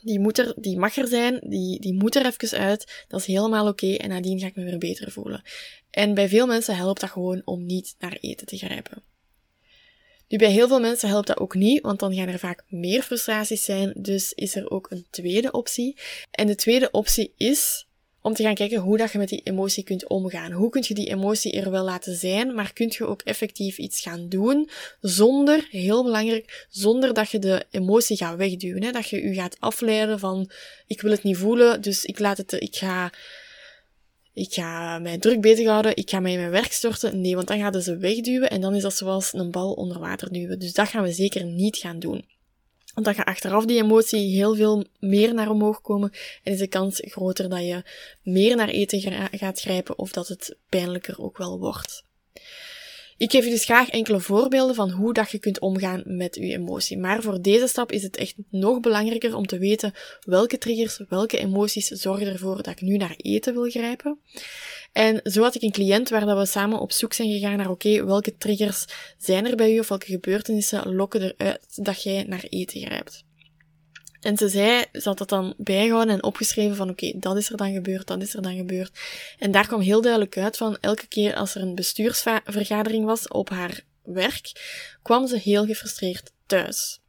Die, 0.06 0.20
moet 0.20 0.38
er, 0.38 0.54
die 0.56 0.78
mag 0.78 0.96
er 0.96 1.08
zijn, 1.08 1.40
die, 1.44 1.80
die 1.80 1.94
moet 1.94 2.16
er 2.16 2.26
even 2.26 2.58
uit. 2.58 3.06
Dat 3.08 3.20
is 3.20 3.26
helemaal 3.26 3.68
oké 3.68 3.94
en 3.94 4.10
nadien 4.10 4.40
ga 4.40 4.48
ik 4.48 4.56
me 4.56 4.64
weer 4.64 4.78
beter 4.78 5.12
voelen. 5.12 5.42
En 5.90 6.14
bij 6.14 6.30
veel 6.30 6.48
mensen 6.48 6.76
helpt 6.76 7.00
dat 7.00 7.10
gewoon 7.10 7.42
om 7.46 7.66
niet 7.66 7.96
naar 8.00 8.18
eten 8.22 8.48
te 8.48 8.58
grijpen. 8.58 9.04
Nu, 10.28 10.38
bij 10.38 10.52
heel 10.52 10.68
veel 10.68 10.80
mensen 10.80 11.10
helpt 11.10 11.28
dat 11.28 11.40
ook 11.40 11.56
niet, 11.56 11.82
want 11.82 12.00
dan 12.00 12.14
gaan 12.14 12.28
er 12.28 12.40
vaak 12.40 12.64
meer 12.68 13.02
frustraties 13.02 13.64
zijn. 13.64 13.94
Dus 13.98 14.34
is 14.34 14.56
er 14.56 14.70
ook 14.70 14.92
een 14.92 15.06
tweede 15.10 15.52
optie. 15.52 15.98
En 16.32 16.48
de 16.48 16.56
tweede 16.56 16.92
optie 16.92 17.34
is 17.38 17.88
om 18.26 18.34
te 18.34 18.44
gaan 18.44 18.56
kijken 18.56 18.80
hoe 18.80 18.98
dat 18.98 19.12
je 19.12 19.18
met 19.18 19.30
die 19.30 19.42
emotie 19.44 19.84
kunt 19.84 20.08
omgaan. 20.08 20.52
Hoe 20.52 20.70
kun 20.70 20.84
je 20.88 20.94
die 20.94 21.10
emotie 21.10 21.52
er 21.52 21.72
wel 21.72 21.84
laten 21.84 22.16
zijn, 22.16 22.54
maar 22.54 22.74
kun 22.74 22.94
je 22.98 23.06
ook 23.06 23.22
effectief 23.22 23.78
iets 23.78 24.02
gaan 24.02 24.30
doen 24.30 24.70
zonder, 25.02 25.68
heel 25.70 26.04
belangrijk, 26.04 26.66
zonder 26.70 27.14
dat 27.14 27.30
je 27.30 27.40
de 27.40 27.66
emotie 27.72 28.18
gaat 28.18 28.38
wegduwen. 28.38 28.84
Hè? 28.84 28.92
Dat 28.92 29.10
je 29.10 29.22
je 29.22 29.34
gaat 29.34 29.58
afleiden 29.60 30.20
van, 30.20 30.50
ik 30.88 31.02
wil 31.02 31.12
het 31.12 31.24
niet 31.24 31.38
voelen, 31.38 31.82
dus 31.82 32.06
ik 32.06 32.20
laat 32.20 32.38
het, 32.38 32.52
ik 32.52 32.76
ga, 32.76 33.12
ik 34.34 34.54
ga 34.54 35.00
mij 35.00 35.18
druk 35.18 35.42
bezighouden, 35.42 35.96
ik 35.96 36.10
ga 36.10 36.20
mij 36.20 36.32
in 36.32 36.40
mijn 36.40 36.52
werk 36.52 36.72
storten. 36.72 37.22
Nee, 37.22 37.36
want 37.36 37.48
dan 37.48 37.60
gaan 37.60 37.82
ze 37.82 37.98
wegduwen 37.98 38.50
en 38.50 38.62
dan 38.62 38.76
is 38.76 38.82
dat 38.82 38.96
zoals 38.96 39.34
een 39.34 39.52
bal 39.52 39.74
onder 39.74 40.00
water 40.00 40.32
duwen. 40.32 40.60
Dus 40.60 40.74
dat 40.74 40.88
gaan 40.88 41.04
we 41.04 41.12
zeker 41.12 41.44
niet 41.44 41.78
gaan 41.78 42.00
doen. 42.00 42.26
Dan 43.04 43.16
gaat 43.16 43.26
achteraf 43.26 43.66
die 43.66 43.82
emotie 43.82 44.36
heel 44.36 44.56
veel 44.56 44.86
meer 45.00 45.34
naar 45.34 45.50
omhoog 45.50 45.82
komen 45.82 46.12
en 46.44 46.54
is 46.54 46.60
de 46.60 46.68
kans 46.68 47.02
groter 47.06 47.50
dat 47.50 47.60
je 47.60 47.84
meer 48.22 48.56
naar 48.56 48.70
eten 48.70 49.30
gaat 49.32 49.60
grijpen 49.60 49.98
of 49.98 50.12
dat 50.12 50.28
het 50.28 50.56
pijnlijker 50.70 51.22
ook 51.22 51.38
wel 51.38 51.60
wordt. 51.60 52.04
Ik 53.18 53.32
geef 53.32 53.44
je 53.44 53.50
dus 53.50 53.66
graag 53.66 53.90
enkele 53.90 54.20
voorbeelden 54.20 54.76
van 54.76 54.90
hoe 54.90 55.14
dat 55.14 55.32
je 55.32 55.40
kunt 55.40 55.60
omgaan 55.60 56.04
met 56.06 56.36
je 56.36 56.42
emotie. 56.42 56.98
Maar 56.98 57.22
voor 57.22 57.42
deze 57.42 57.68
stap 57.68 57.92
is 57.92 58.04
het 58.04 58.16
echt 58.16 58.36
nog 58.50 58.80
belangrijker 58.80 59.36
om 59.36 59.46
te 59.46 59.58
weten 59.58 59.94
welke 60.22 60.58
triggers, 60.58 61.00
welke 61.10 61.38
emoties 61.38 61.88
zorgen 61.88 62.28
ervoor 62.28 62.56
dat 62.56 62.68
ik 62.68 62.82
nu 62.82 62.98
naar 62.98 63.16
eten 63.18 63.54
wil 63.54 63.70
grijpen. 63.70 64.20
En 64.96 65.20
zo 65.24 65.42
had 65.42 65.56
ik 65.56 65.62
een 65.62 65.72
cliënt 65.72 66.10
waar 66.10 66.26
dat 66.26 66.38
we 66.38 66.46
samen 66.46 66.80
op 66.80 66.92
zoek 66.92 67.14
zijn 67.14 67.32
gegaan 67.32 67.58
naar, 67.58 67.70
oké, 67.70 68.06
welke 68.06 68.38
triggers 68.38 68.86
zijn 69.18 69.46
er 69.46 69.56
bij 69.56 69.74
u 69.74 69.80
of 69.80 69.88
welke 69.88 70.06
gebeurtenissen 70.06 70.96
lokken 70.96 71.22
eruit 71.22 71.68
dat 71.76 72.04
jij 72.04 72.24
naar 72.28 72.44
eten 72.50 72.82
grijpt. 72.82 73.24
En 74.22 74.38
ze 74.38 74.50
zei, 74.50 74.84
ze 74.92 75.08
had 75.08 75.18
dat 75.18 75.30
dan 75.30 75.54
bijgehouden 75.58 76.14
en 76.14 76.24
opgeschreven 76.24 76.76
van 76.76 76.90
oké, 76.90 77.14
dat 77.16 77.38
is 77.38 77.50
er 77.50 77.58
dan 77.58 77.74
gebeurd, 77.74 78.08
dat 78.08 78.22
is 78.22 78.34
er 78.34 78.42
dan 78.42 78.56
gebeurd. 78.56 79.00
En 79.40 79.52
daar 79.52 79.68
kwam 79.68 79.80
heel 79.80 80.02
duidelijk 80.02 80.38
uit 80.38 80.58
van 80.58 80.78
elke 80.82 81.08
keer 81.08 81.36
als 81.36 81.56
er 81.56 81.62
een 81.62 81.76
bestuursvergadering 81.76 83.06
was 83.06 83.28
op 83.28 83.50
haar 83.50 83.82
werk, 84.04 84.52
kwam 85.02 85.28
ze 85.28 85.38
heel 85.38 85.66
gefrustreerd 85.66 86.32
thuis. 86.46 87.00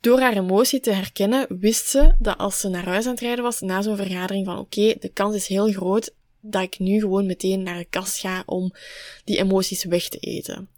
Door 0.00 0.20
haar 0.20 0.36
emotie 0.36 0.80
te 0.80 0.92
herkennen, 0.92 1.46
wist 1.48 1.86
ze 1.86 2.14
dat 2.18 2.38
als 2.38 2.60
ze 2.60 2.68
naar 2.68 2.84
huis 2.84 3.04
aan 3.04 3.10
het 3.10 3.20
rijden 3.20 3.44
was 3.44 3.60
na 3.60 3.82
zo'n 3.82 3.96
vergadering 3.96 4.46
van 4.46 4.58
oké, 4.58 4.94
de 4.98 5.10
kans 5.12 5.34
is 5.34 5.46
heel 5.46 5.72
groot 5.72 6.18
dat 6.40 6.62
ik 6.62 6.78
nu 6.78 7.00
gewoon 7.00 7.26
meteen 7.26 7.62
naar 7.62 7.78
de 7.78 7.86
kast 7.90 8.18
ga 8.18 8.42
om 8.46 8.72
die 9.24 9.38
emoties 9.38 9.84
weg 9.84 10.08
te 10.08 10.18
eten. 10.18 10.68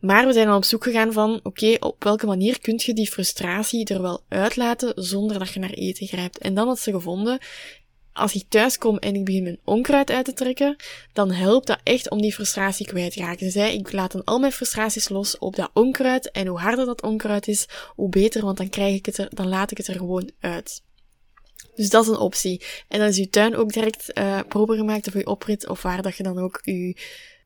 Maar 0.00 0.26
we 0.26 0.32
zijn 0.32 0.48
al 0.48 0.56
op 0.56 0.64
zoek 0.64 0.84
gegaan 0.84 1.12
van, 1.12 1.40
oké, 1.42 1.76
op 1.80 2.04
welke 2.04 2.26
manier 2.26 2.60
kun 2.60 2.80
je 2.82 2.94
die 2.94 3.10
frustratie 3.10 3.86
er 3.86 4.02
wel 4.02 4.22
uitlaten 4.28 4.92
zonder 4.94 5.38
dat 5.38 5.52
je 5.52 5.60
naar 5.60 5.70
eten 5.70 6.06
grijpt. 6.06 6.38
En 6.38 6.54
dan 6.54 6.66
had 6.66 6.78
ze 6.78 6.90
gevonden, 6.90 7.38
als 8.12 8.34
ik 8.34 8.44
thuis 8.48 8.78
kom 8.78 8.98
en 8.98 9.14
ik 9.14 9.24
begin 9.24 9.42
mijn 9.42 9.60
onkruid 9.64 10.10
uit 10.10 10.24
te 10.24 10.32
trekken, 10.32 10.76
dan 11.12 11.30
helpt 11.30 11.66
dat 11.66 11.80
echt 11.82 12.10
om 12.10 12.20
die 12.20 12.34
frustratie 12.34 12.86
kwijt 12.86 13.12
te 13.12 13.20
raken. 13.20 13.46
Ze 13.46 13.52
zei, 13.52 13.72
ik 13.72 13.92
laat 13.92 14.12
dan 14.12 14.24
al 14.24 14.38
mijn 14.38 14.52
frustraties 14.52 15.08
los 15.08 15.38
op 15.38 15.56
dat 15.56 15.70
onkruid. 15.72 16.30
En 16.30 16.46
hoe 16.46 16.58
harder 16.58 16.86
dat 16.86 17.02
onkruid 17.02 17.48
is, 17.48 17.66
hoe 17.94 18.08
beter, 18.08 18.44
want 18.44 18.56
dan 18.56 18.68
krijg 18.68 18.94
ik 18.94 19.06
het 19.06 19.18
er, 19.18 19.28
dan 19.30 19.48
laat 19.48 19.70
ik 19.70 19.76
het 19.76 19.86
er 19.86 19.96
gewoon 19.96 20.30
uit. 20.40 20.82
Dus 21.74 21.90
dat 21.90 22.02
is 22.02 22.08
een 22.08 22.16
optie. 22.16 22.64
En 22.88 22.98
dan 22.98 23.08
is 23.08 23.16
je 23.16 23.28
tuin 23.28 23.56
ook 23.56 23.72
direct 23.72 24.18
uh, 24.18 24.40
proper 24.48 24.76
gemaakt 24.76 25.06
of 25.06 25.14
je 25.14 25.26
oprit 25.26 25.68
of 25.68 25.82
waar 25.82 26.02
dat 26.02 26.16
je 26.16 26.22
dan 26.22 26.38
ook 26.38 26.60
je, 26.62 26.96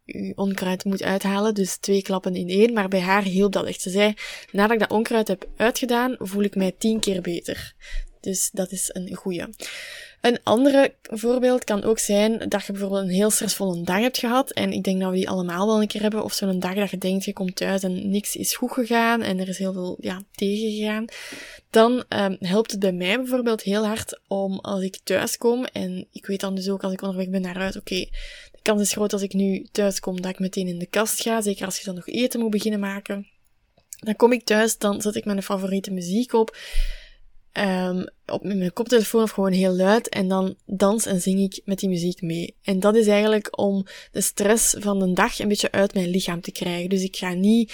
je 0.05 0.33
onkruid 0.35 0.85
moet 0.85 1.03
uithalen. 1.03 1.55
Dus 1.55 1.77
twee 1.77 2.03
klappen 2.03 2.35
in 2.35 2.49
één. 2.49 2.73
Maar 2.73 2.89
bij 2.89 3.01
haar 3.01 3.23
hielp 3.23 3.53
dat 3.53 3.67
echt. 3.67 3.81
Ze 3.81 3.91
zei, 3.91 4.15
nadat 4.53 4.73
ik 4.73 4.79
dat 4.79 4.91
onkruid 4.91 5.29
heb 5.29 5.49
uitgedaan, 5.57 6.17
voel 6.19 6.43
ik 6.43 6.55
mij 6.55 6.75
tien 6.79 7.01
keer 7.01 7.21
beter. 7.21 7.75
Dus 8.21 8.51
dat 8.53 8.73
is 8.73 8.91
een 8.93 9.15
goeie. 9.15 9.45
Een 10.25 10.39
andere 10.43 10.95
voorbeeld 11.03 11.65
kan 11.65 11.83
ook 11.83 11.99
zijn 11.99 12.49
dat 12.49 12.65
je 12.65 12.73
bijvoorbeeld 12.73 13.03
een 13.03 13.15
heel 13.15 13.31
stressvolle 13.31 13.83
dag 13.83 14.01
hebt 14.01 14.19
gehad. 14.19 14.53
En 14.53 14.73
ik 14.73 14.83
denk 14.83 15.01
dat 15.01 15.11
we 15.11 15.17
die 15.17 15.29
allemaal 15.29 15.67
wel 15.67 15.81
een 15.81 15.87
keer 15.87 16.03
hebben. 16.03 16.25
Of 16.25 16.33
zo'n 16.33 16.61
dag 16.61 16.75
dat 16.75 16.91
je 16.91 16.99
denkt, 16.99 17.25
je 17.25 17.33
komt 17.33 17.57
thuis 17.57 17.83
en 17.83 18.11
niks 18.11 18.37
is 18.37 18.57
goed 18.57 18.73
gegaan 18.73 19.23
en 19.23 19.39
er 19.39 19.49
is 19.49 19.59
heel 19.59 19.73
veel 19.73 19.97
ja, 20.01 20.23
tegen 20.33 20.71
gegaan. 20.71 21.05
Dan 21.75 22.05
um, 22.09 22.37
helpt 22.41 22.71
het 22.71 22.81
bij 22.81 22.93
mij 22.93 23.17
bijvoorbeeld 23.17 23.63
heel 23.63 23.87
hard 23.87 24.21
om 24.27 24.59
als 24.59 24.83
ik 24.83 24.99
thuis 25.05 25.37
kom 25.37 25.65
en 25.65 26.07
ik 26.13 26.27
weet 26.27 26.41
dan 26.41 26.55
dus 26.55 26.69
ook 26.69 26.83
als 26.83 26.93
ik 26.93 27.03
onderweg 27.03 27.29
ben 27.29 27.41
naar 27.41 27.57
uit, 27.57 27.77
oké, 27.77 27.95
de 28.53 28.59
kans 28.63 28.81
is 28.81 28.93
groot 28.93 29.13
als 29.13 29.23
ik 29.23 29.33
nu 29.33 29.67
thuis 29.73 30.01
kom 30.01 30.21
dat 30.21 30.31
ik 30.31 30.39
meteen 30.39 30.69
in 30.69 30.79
de 30.79 30.87
kast 30.87 31.23
ga. 31.23 31.41
Zeker 31.41 31.65
als 31.65 31.79
je 31.79 31.85
dan 31.85 31.95
nog 31.95 32.09
eten 32.09 32.41
moet 32.41 32.51
beginnen 32.51 32.81
maken. 32.81 33.27
Dan 33.99 34.17
kom 34.17 34.33
ik 34.33 34.45
thuis, 34.45 34.79
dan 34.79 35.01
zet 35.01 35.15
ik 35.15 35.25
mijn 35.25 35.43
favoriete 35.43 35.91
muziek 35.91 36.33
op 36.33 36.57
um, 37.53 38.07
op 38.27 38.45
mijn 38.45 38.73
koptelefoon 38.73 39.23
of 39.23 39.31
gewoon 39.31 39.53
heel 39.53 39.75
luid 39.75 40.09
en 40.09 40.29
dan 40.29 40.57
dans 40.67 41.07
en 41.07 41.21
zing 41.21 41.41
ik 41.41 41.61
met 41.65 41.79
die 41.79 41.89
muziek 41.89 42.23
mee. 42.23 42.57
En 42.63 42.81
dat 42.81 42.95
is 42.95 43.07
eigenlijk 43.07 43.59
om 43.59 43.87
de 44.13 44.21
stress 44.21 44.75
van 44.79 44.99
de 44.99 45.13
dag 45.13 45.39
een 45.39 45.49
beetje 45.49 45.73
uit 45.73 45.95
mijn 45.95 46.09
lichaam 46.09 46.41
te 46.41 46.53
krijgen. 46.53 46.89
Dus 46.89 47.03
ik 47.03 47.17
ga 47.17 47.33
niet 47.33 47.73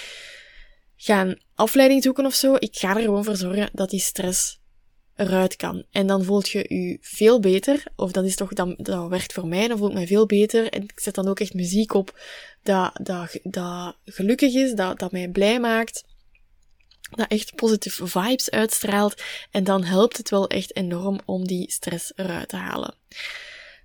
gaan 0.97 1.39
afleiding 1.61 2.03
zoeken 2.03 2.27
of 2.27 2.35
zo. 2.35 2.55
Ik 2.59 2.77
ga 2.77 2.97
er 2.97 3.03
gewoon 3.03 3.25
voor 3.25 3.37
zorgen 3.37 3.71
dat 3.73 3.91
die 3.91 4.01
stress 4.01 4.61
eruit 5.17 5.57
kan. 5.57 5.85
En 5.91 6.07
dan 6.07 6.25
voelt 6.25 6.49
je 6.49 6.59
je 6.69 6.99
veel 7.01 7.41
beter, 7.41 7.83
of 7.97 8.13
dat 8.13 8.25
is 8.25 8.37
toch, 8.37 8.53
dat, 8.53 9.09
werkt 9.09 9.33
voor 9.33 9.47
mij, 9.47 9.69
dan 9.69 9.79
voel 9.79 9.89
ik 9.89 9.95
me 9.95 10.07
veel 10.07 10.27
beter. 10.27 10.69
En 10.69 10.83
ik 10.83 10.93
zet 11.01 11.15
dan 11.15 11.29
ook 11.29 11.41
echt 11.41 11.55
muziek 11.55 11.95
op 11.95 12.21
dat, 12.63 12.91
dat, 13.03 13.39
dat 13.43 13.97
gelukkig 14.05 14.55
is, 14.55 14.73
dat, 14.73 14.99
dat 14.99 15.13
mij 15.13 15.29
blij 15.29 15.61
maakt 15.61 16.05
dat 17.11 17.29
echt 17.29 17.55
positieve 17.55 18.07
vibes 18.07 18.51
uitstraalt. 18.51 19.23
En 19.51 19.65
dan 19.65 19.85
helpt 19.85 20.17
het 20.17 20.31
wel 20.31 20.49
echt 20.49 20.77
enorm 20.77 21.21
om 21.25 21.47
die 21.47 21.71
stress 21.71 22.13
eruit 22.17 22.49
te 22.49 22.57
halen. 22.57 22.95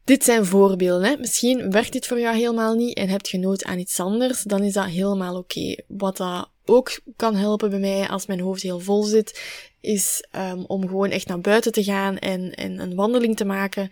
Dit 0.03 0.23
zijn 0.23 0.45
voorbeelden. 0.45 1.09
Hè. 1.09 1.17
Misschien 1.17 1.71
werkt 1.71 1.91
dit 1.91 2.07
voor 2.07 2.19
jou 2.19 2.35
helemaal 2.35 2.73
niet 2.73 2.97
en 2.97 3.09
hebt 3.09 3.29
je 3.29 3.37
nood 3.37 3.63
aan 3.63 3.79
iets 3.79 3.99
anders, 3.99 4.41
dan 4.41 4.63
is 4.63 4.73
dat 4.73 4.85
helemaal 4.85 5.37
oké. 5.37 5.75
Wat 5.87 6.17
dat 6.17 6.49
ook 6.65 6.99
kan 7.15 7.35
helpen 7.35 7.69
bij 7.69 7.79
mij 7.79 8.07
als 8.07 8.25
mijn 8.25 8.39
hoofd 8.39 8.61
heel 8.61 8.79
vol 8.79 9.03
zit, 9.03 9.41
is 9.81 10.25
um, 10.35 10.65
om 10.65 10.87
gewoon 10.87 11.09
echt 11.09 11.27
naar 11.27 11.41
buiten 11.41 11.71
te 11.71 11.83
gaan 11.83 12.17
en, 12.17 12.53
en 12.53 12.79
een 12.79 12.95
wandeling 12.95 13.35
te 13.35 13.45
maken 13.45 13.89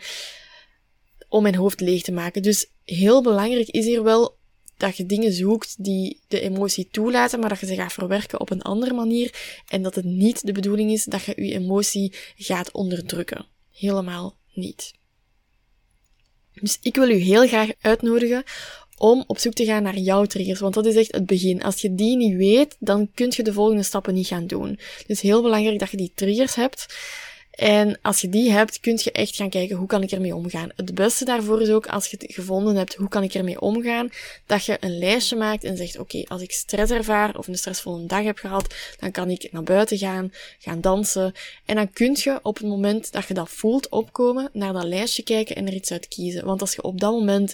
om 1.30 1.42
mijn 1.42 1.56
hoofd 1.56 1.80
leeg 1.80 2.01
te 2.01 2.12
maken. 2.12 2.42
Dus 2.42 2.68
heel 2.84 3.22
belangrijk 3.24 3.68
is 3.68 3.86
hier 3.86 4.03
wel 4.03 4.38
dat 4.77 4.98
je 4.98 5.06
dingen 5.06 5.34
zoekt 5.34 5.84
die 5.84 6.20
de 6.27 6.39
emotie 6.39 6.88
toelaten, 6.92 7.39
maar 7.39 7.50
dat 7.50 7.60
je 7.60 7.65
ze 7.65 7.75
gaat 7.75 7.94
verwerken 7.94 8.39
op 8.39 8.51
een 8.51 8.62
andere 8.62 8.94
manier 8.94 9.62
en 9.68 9.82
dat 9.82 9.96
het 9.96 10.06
niet 10.06 10.46
de 10.46 10.51
bedoeling 10.51 10.92
is 10.92 11.03
dat 11.03 11.24
je 11.24 11.46
je 11.46 11.53
emotie 11.53 12.13
gaat 12.36 12.72
onderdrukken. 12.72 13.46
Helemaal 13.72 14.38
niet. 14.53 14.94
Dus 16.53 16.77
ik 16.82 16.96
wil 16.96 17.10
u 17.10 17.15
heel 17.15 17.48
graag 17.48 17.70
uitnodigen 17.82 18.44
om 18.97 19.23
op 19.27 19.38
zoek 19.38 19.53
te 19.53 19.65
gaan 19.65 19.83
naar 19.83 19.97
jouw 19.97 20.25
triggers, 20.25 20.59
want 20.59 20.73
dat 20.73 20.85
is 20.85 20.95
echt 20.95 21.12
het 21.12 21.25
begin. 21.25 21.63
Als 21.63 21.81
je 21.81 21.95
die 21.95 22.15
niet 22.15 22.35
weet, 22.35 22.75
dan 22.79 23.09
kun 23.13 23.33
je 23.35 23.43
de 23.43 23.53
volgende 23.53 23.83
stappen 23.83 24.13
niet 24.13 24.27
gaan 24.27 24.47
doen. 24.47 24.79
Dus 25.07 25.21
heel 25.21 25.41
belangrijk 25.41 25.79
dat 25.79 25.91
je 25.91 25.97
die 25.97 26.12
triggers 26.15 26.55
hebt. 26.55 26.85
En 27.53 28.00
als 28.01 28.21
je 28.21 28.29
die 28.29 28.51
hebt, 28.51 28.79
kun 28.79 29.00
je 29.03 29.12
echt 29.12 29.35
gaan 29.35 29.50
kijken 29.50 29.75
hoe 29.75 29.88
kan 29.88 30.03
ik 30.03 30.12
ermee 30.12 30.35
omgaan. 30.35 30.71
Het 30.75 30.95
beste 30.95 31.25
daarvoor 31.25 31.62
is 31.62 31.69
ook 31.69 31.88
als 31.88 32.07
je 32.07 32.17
het 32.19 32.33
gevonden 32.33 32.75
hebt 32.75 32.95
hoe 32.95 33.07
kan 33.07 33.23
ik 33.23 33.33
ermee 33.33 33.62
omgaan, 33.62 34.09
dat 34.45 34.65
je 34.65 34.77
een 34.79 34.97
lijstje 34.97 35.35
maakt 35.35 35.63
en 35.63 35.77
zegt 35.77 36.00
oké, 36.00 36.23
als 36.27 36.41
ik 36.41 36.51
stress 36.51 36.91
ervaar 36.91 37.38
of 37.38 37.47
een 37.47 37.57
stressvolle 37.57 38.05
dag 38.05 38.23
heb 38.23 38.38
gehad, 38.38 38.75
dan 39.00 39.12
kan 39.12 39.29
ik 39.29 39.51
naar 39.51 39.63
buiten 39.63 39.97
gaan, 39.97 40.33
gaan 40.59 40.81
dansen. 40.81 41.33
En 41.65 41.75
dan 41.75 41.91
kun 41.91 42.17
je 42.19 42.39
op 42.43 42.57
het 42.57 42.67
moment 42.67 43.12
dat 43.12 43.27
je 43.27 43.33
dat 43.33 43.50
voelt 43.50 43.89
opkomen, 43.89 44.50
naar 44.53 44.73
dat 44.73 44.83
lijstje 44.83 45.23
kijken 45.23 45.55
en 45.55 45.67
er 45.67 45.73
iets 45.73 45.91
uit 45.91 46.07
kiezen. 46.07 46.45
Want 46.45 46.62
als 46.62 46.75
je 46.75 46.83
op 46.83 47.00
dat 47.00 47.12
moment 47.12 47.53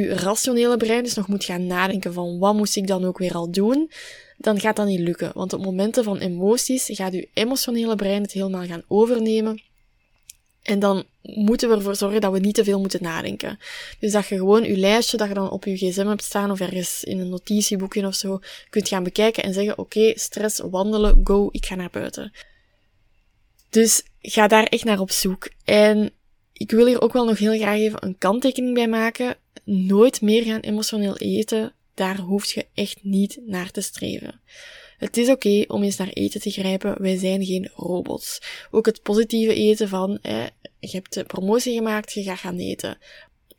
je 0.00 0.14
rationele 0.14 0.76
brein 0.76 1.02
dus 1.02 1.14
nog 1.14 1.28
moet 1.28 1.44
gaan 1.44 1.66
nadenken 1.66 2.12
van 2.12 2.38
wat 2.38 2.54
moest 2.54 2.76
ik 2.76 2.86
dan 2.86 3.04
ook 3.04 3.18
weer 3.18 3.34
al 3.34 3.50
doen, 3.50 3.90
dan 4.36 4.60
gaat 4.60 4.76
dat 4.76 4.86
niet 4.86 5.00
lukken. 5.00 5.30
Want 5.34 5.52
op 5.52 5.64
momenten 5.64 6.04
van 6.04 6.18
emoties 6.18 6.88
gaat 6.92 7.12
je 7.12 7.28
emotionele 7.34 7.96
brein 7.96 8.22
het 8.22 8.32
helemaal 8.32 8.66
gaan 8.66 8.84
overnemen. 8.88 9.62
En 10.62 10.78
dan 10.78 11.04
moeten 11.22 11.68
we 11.68 11.74
ervoor 11.74 11.96
zorgen 11.96 12.20
dat 12.20 12.32
we 12.32 12.38
niet 12.38 12.54
te 12.54 12.64
veel 12.64 12.80
moeten 12.80 13.02
nadenken. 13.02 13.58
Dus 14.00 14.12
dat 14.12 14.26
je 14.26 14.36
gewoon 14.36 14.64
je 14.64 14.76
lijstje 14.76 15.16
dat 15.16 15.28
je 15.28 15.34
dan 15.34 15.50
op 15.50 15.64
je 15.64 15.76
gsm 15.76 16.06
hebt 16.06 16.24
staan 16.24 16.50
of 16.50 16.60
ergens 16.60 17.04
in 17.04 17.20
een 17.20 17.28
notitieboekje 17.28 18.06
of 18.06 18.14
zo, 18.14 18.40
kunt 18.70 18.88
gaan 18.88 19.02
bekijken 19.02 19.42
en 19.42 19.54
zeggen, 19.54 19.78
oké, 19.78 20.12
stress, 20.14 20.60
wandelen, 20.70 21.20
go, 21.24 21.48
ik 21.50 21.66
ga 21.66 21.74
naar 21.74 21.90
buiten. 21.90 22.32
Dus 23.70 24.02
ga 24.20 24.46
daar 24.46 24.64
echt 24.64 24.84
naar 24.84 25.00
op 25.00 25.10
zoek. 25.10 25.50
En 25.64 26.10
ik 26.52 26.70
wil 26.70 26.86
hier 26.86 27.00
ook 27.00 27.12
wel 27.12 27.24
nog 27.24 27.38
heel 27.38 27.58
graag 27.58 27.76
even 27.76 28.04
een 28.04 28.18
kanttekening 28.18 28.74
bij 28.74 28.88
maken. 28.88 29.36
Nooit 29.68 30.20
meer 30.20 30.42
gaan 30.42 30.60
emotioneel 30.60 31.16
eten 31.16 31.72
daar 31.94 32.18
hoef 32.18 32.52
je 32.52 32.66
echt 32.74 32.98
niet 33.02 33.38
naar 33.46 33.70
te 33.70 33.80
streven. 33.80 34.40
Het 34.98 35.16
is 35.16 35.28
oké 35.28 35.64
om 35.68 35.82
eens 35.82 35.96
naar 35.96 36.08
eten 36.08 36.40
te 36.40 36.50
grijpen, 36.50 37.02
wij 37.02 37.16
zijn 37.16 37.44
geen 37.44 37.70
robots. 37.74 38.40
Ook 38.70 38.86
het 38.86 39.02
positieve 39.02 39.54
eten 39.54 39.88
van, 39.88 40.18
je 40.78 40.90
hebt 40.90 41.14
de 41.14 41.24
promotie 41.24 41.74
gemaakt, 41.74 42.12
je 42.12 42.22
gaat 42.22 42.38
gaan 42.38 42.58
eten. 42.58 42.98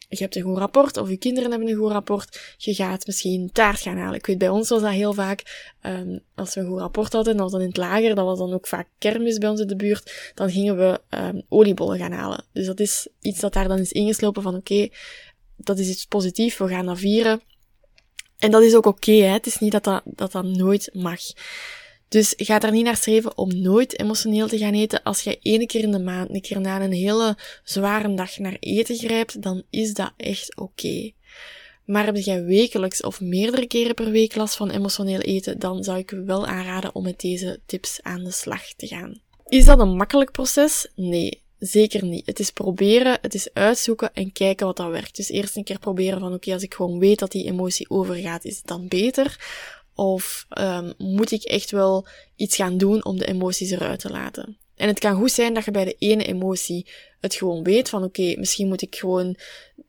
Je 0.10 0.18
hebt 0.18 0.36
een 0.36 0.42
goed 0.42 0.58
rapport, 0.58 0.98
of 0.98 1.10
je 1.10 1.18
kinderen 1.18 1.50
hebben 1.50 1.70
een 1.70 1.76
goed 1.76 1.92
rapport, 1.92 2.56
je 2.58 2.74
gaat 2.74 3.06
misschien 3.06 3.50
taart 3.52 3.80
gaan 3.80 3.98
halen. 3.98 4.16
Ik 4.16 4.26
weet, 4.26 4.38
bij 4.38 4.50
ons 4.50 4.70
was 4.70 4.82
dat 4.82 4.92
heel 4.92 5.14
vaak, 5.14 5.72
um, 5.82 6.20
als 6.36 6.56
we 6.56 6.62
een 6.62 6.68
goed 6.68 6.80
rapport 6.80 7.14
hadden, 7.14 7.32
en 7.34 7.40
dat 7.40 7.52
was 7.52 7.60
dan 7.60 7.62
in 7.62 7.68
het 7.68 7.78
lager, 7.78 8.16
dat 8.16 8.26
was 8.26 8.38
dan 8.38 8.54
ook 8.54 8.68
vaak 8.68 8.88
kermis 8.98 9.38
bij 9.38 9.50
ons 9.50 9.60
in 9.60 9.68
de 9.68 9.76
buurt, 9.76 10.32
dan 10.36 10.50
gingen 10.50 10.78
we 10.78 11.02
um, 11.10 11.42
oliebollen 11.50 11.98
gaan 11.98 12.12
halen. 12.12 12.46
Dus 12.54 12.66
dat 12.66 12.80
is 12.80 13.08
iets 13.22 13.40
dat 13.40 13.54
daar 13.54 13.68
dan 13.68 13.80
is 13.80 13.92
ingeslopen 13.92 14.42
van, 14.42 14.56
oké, 14.56 14.88
dat 15.58 15.80
is 15.80 15.90
iets 15.90 16.06
positiefs, 16.06 16.58
we 16.58 16.68
gaan 16.68 16.86
dat 16.86 17.00
vieren 17.00 17.42
en 18.38 18.52
dat 18.52 18.64
is 18.64 18.76
ook 18.76 18.86
oké, 18.86 19.12
okay, 19.12 19.30
het 19.30 19.46
is 19.46 19.58
niet 19.58 19.72
dat 19.72 19.84
dat, 19.84 20.02
dat 20.06 20.32
dat 20.32 20.46
nooit 20.46 20.90
mag. 20.94 21.20
Dus 22.08 22.34
ga 22.38 22.62
er 22.62 22.72
niet 22.72 22.84
naar 22.84 22.96
streven 22.96 23.38
om 23.38 23.62
nooit 23.62 24.00
emotioneel 24.00 24.48
te 24.48 24.58
gaan 24.58 24.74
eten. 24.74 25.04
Als 25.04 25.22
je 25.22 25.40
ene 25.42 25.66
keer 25.66 25.84
in 25.84 25.92
de 25.92 26.00
maand, 26.00 26.30
een 26.30 26.42
keer 26.42 26.62
na 26.62 26.82
een 26.82 26.92
hele 26.92 27.38
zware 27.64 28.14
dag 28.14 28.38
naar 28.38 28.58
eten 28.60 28.96
grijpt, 28.96 29.42
dan 29.42 29.64
is 29.70 29.94
dat 29.94 30.14
echt 30.18 30.58
oké. 30.58 31.12
Maar 31.86 32.06
heb 32.06 32.16
jij 32.16 32.44
wekelijks 32.44 33.02
of 33.02 33.22
meerdere 33.22 33.68
keren 33.68 33.96
per 33.96 34.12
week 34.12 34.36
last 34.36 34.56
van 34.56 34.70
emotioneel 34.70 35.20
eten, 35.20 35.60
dan 35.60 35.84
zou 35.84 35.98
ik 35.98 36.10
wel 36.10 36.48
aanraden 36.48 36.96
om 36.96 37.04
met 37.04 37.20
deze 37.20 37.60
tips 37.66 38.00
aan 38.02 38.24
de 38.24 38.32
slag 38.32 38.74
te 38.74 38.88
gaan. 38.88 39.22
Is 39.48 39.66
dat 39.66 39.80
een 39.80 39.96
makkelijk 39.96 40.32
proces? 40.32 40.88
Nee. 40.96 41.42
Zeker 41.60 42.06
niet. 42.06 42.26
Het 42.26 42.40
is 42.40 42.52
proberen, 42.52 43.18
het 43.22 43.34
is 43.34 43.54
uitzoeken 43.54 44.14
en 44.14 44.32
kijken 44.32 44.66
wat 44.66 44.78
dat 44.78 44.92
werkt. 44.92 45.16
Dus 45.16 45.30
eerst 45.30 45.56
een 45.56 45.64
keer 45.64 45.80
proberen 45.80 46.20
van 46.20 46.34
oké, 46.34 46.54
als 46.54 46.64
ik 46.64 46.74
gewoon 46.74 47.00
weet 47.00 47.20
dat 47.20 47.32
die 47.32 47.46
emotie 47.46 47.90
overgaat, 47.90 48.46
is 48.46 48.58
het 48.58 48.68
dan 48.68 48.88
beter? 48.88 49.38
Of 49.96 50.46
um, 50.58 50.94
moet 50.98 51.32
ik 51.32 51.44
echt 51.44 51.72
wel 51.72 52.08
iets 52.36 52.56
gaan 52.56 52.78
doen 52.78 53.06
om 53.06 53.18
de 53.18 53.26
emoties 53.26 53.72
eruit 53.72 54.00
te 54.00 54.10
laten? 54.10 54.58
En 54.76 54.88
het 54.88 55.00
kan 55.00 55.16
goed 55.16 55.32
zijn 55.32 55.54
dat 55.54 55.66
je 55.66 55.72
bij 55.72 55.86
de 55.86 55.96
ene 56.00 56.26
emotie 56.26 56.88
het 57.20 57.36
gewoon 57.36 57.64
weet 57.64 57.90
van 57.90 58.04
oké, 58.04 58.36
misschien 58.38 58.68
moet 58.68 58.82
ik 58.82 58.96
gewoon 58.96 59.38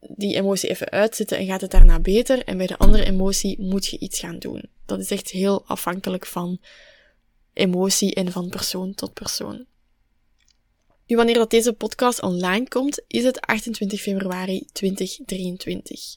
die 0.01 0.35
emotie 0.35 0.69
even 0.69 0.91
uitzetten 0.91 1.39
en 1.39 1.47
gaat 1.47 1.61
het 1.61 1.71
daarna 1.71 2.01
beter. 2.01 2.45
En 2.45 2.57
bij 2.57 2.67
de 2.67 2.79
andere 2.79 3.05
emotie 3.05 3.61
moet 3.63 3.87
je 3.87 3.99
iets 3.99 4.19
gaan 4.19 4.39
doen. 4.39 4.69
Dat 4.87 5.01
is 5.01 5.11
echt 5.11 5.31
heel 5.31 5.65
afhankelijk 5.67 6.27
van 6.27 6.61
emotie 7.53 8.15
en 8.15 8.33
van 8.33 8.49
persoon 8.49 8.95
tot 8.95 9.13
persoon. 9.13 9.67
Nu, 11.09 11.17
wanneer 11.17 11.35
dat 11.35 11.50
deze 11.50 11.73
podcast 11.73 12.23
online 12.23 12.69
komt, 12.69 13.03
is 13.07 13.25
het 13.25 13.41
28 13.41 14.00
februari 14.00 14.67
2023. 14.73 16.17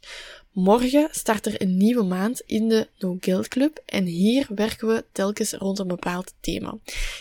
Morgen 0.52 1.08
start 1.12 1.46
er 1.46 1.62
een 1.62 1.78
nieuwe 1.78 2.04
maand 2.04 2.42
in 2.46 2.68
de 2.68 2.88
No 3.00 3.18
Guilt 3.20 3.48
Club 3.48 3.82
en 3.86 4.06
hier 4.06 4.48
werken 4.56 4.88
we 4.88 5.06
telkens 5.12 5.54
rond 5.54 5.80
een 5.80 5.88
bepaald 5.88 6.34
thema. 6.40 6.78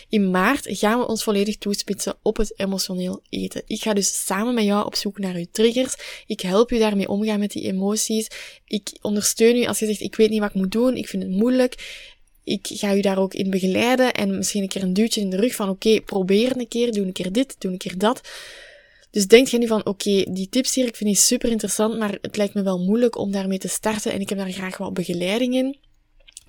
In 0.09 0.31
maart 0.31 0.67
gaan 0.69 0.99
we 0.99 1.07
ons 1.07 1.23
volledig 1.23 1.57
toespitsen 1.57 2.15
op 2.21 2.37
het 2.37 2.59
emotioneel 2.59 3.21
eten. 3.29 3.61
Ik 3.65 3.81
ga 3.81 3.93
dus 3.93 4.25
samen 4.25 4.53
met 4.53 4.63
jou 4.63 4.85
op 4.85 4.95
zoek 4.95 5.19
naar 5.19 5.35
uw 5.35 5.47
triggers. 5.51 6.23
Ik 6.25 6.41
help 6.41 6.71
u 6.71 6.77
daarmee 6.77 7.09
omgaan 7.09 7.39
met 7.39 7.51
die 7.51 7.63
emoties. 7.63 8.27
Ik 8.65 8.97
ondersteun 9.01 9.55
u 9.55 9.65
als 9.65 9.79
je 9.79 9.85
zegt 9.85 10.01
ik 10.01 10.15
weet 10.15 10.29
niet 10.29 10.39
wat 10.39 10.49
ik 10.49 10.55
moet 10.55 10.71
doen, 10.71 10.95
ik 10.95 11.07
vind 11.07 11.23
het 11.23 11.31
moeilijk 11.31 11.75
ik 12.43 12.67
ga 12.71 12.95
u 12.95 13.01
daar 13.01 13.17
ook 13.17 13.33
in 13.33 13.49
begeleiden 13.49 14.13
en 14.13 14.37
misschien 14.37 14.61
een 14.61 14.67
keer 14.67 14.83
een 14.83 14.93
duwtje 14.93 15.21
in 15.21 15.29
de 15.29 15.37
rug 15.37 15.55
van 15.55 15.69
oké, 15.69 16.01
probeer 16.01 16.57
een 16.57 16.67
keer, 16.67 16.91
doe 16.91 17.05
een 17.05 17.11
keer 17.11 17.31
dit, 17.31 17.55
doe 17.59 17.71
een 17.71 17.77
keer 17.77 17.97
dat. 17.97 18.21
Dus 19.11 19.27
denk 19.27 19.47
je 19.47 19.57
nu 19.57 19.67
van 19.67 19.85
oké, 19.85 20.23
die 20.29 20.49
tips 20.49 20.75
hier, 20.75 20.87
ik 20.87 20.95
vind 20.95 21.09
die 21.09 21.19
super 21.19 21.49
interessant, 21.49 21.97
maar 21.97 22.17
het 22.21 22.37
lijkt 22.37 22.53
me 22.53 22.63
wel 22.63 22.79
moeilijk 22.79 23.17
om 23.17 23.31
daarmee 23.31 23.57
te 23.57 23.67
starten 23.67 24.11
en 24.11 24.19
ik 24.19 24.29
heb 24.29 24.37
daar 24.37 24.51
graag 24.51 24.77
wat 24.77 24.93
begeleiding 24.93 25.53
in. 25.53 25.77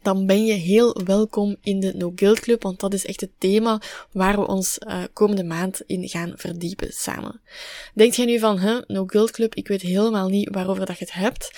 Dan 0.03 0.27
ben 0.27 0.45
je 0.45 0.53
heel 0.53 1.01
welkom 1.05 1.57
in 1.61 1.81
de 1.81 1.93
No 1.97 2.13
Guilt 2.17 2.41
Club, 2.41 2.63
want 2.63 2.81
dat 2.81 2.95
is 2.95 3.07
echt 3.07 3.21
het 3.21 3.31
thema 3.39 3.81
waar 4.13 4.37
we 4.37 4.47
ons 4.47 4.79
uh, 4.87 5.03
komende 5.13 5.45
maand 5.45 5.83
in 5.87 6.09
gaan 6.09 6.33
verdiepen 6.37 6.93
samen. 6.93 7.41
Denk 7.95 8.15
je 8.15 8.25
nu 8.25 8.39
van, 8.39 8.59
huh, 8.59 8.81
No 8.87 9.05
Guilt 9.07 9.31
Club, 9.31 9.55
ik 9.55 9.69
weet 9.69 9.83
helemaal 9.83 10.29
niet 10.29 10.49
waarover 10.53 10.87
dat 10.87 10.99
je 10.99 11.05
het 11.05 11.15
hebt 11.15 11.51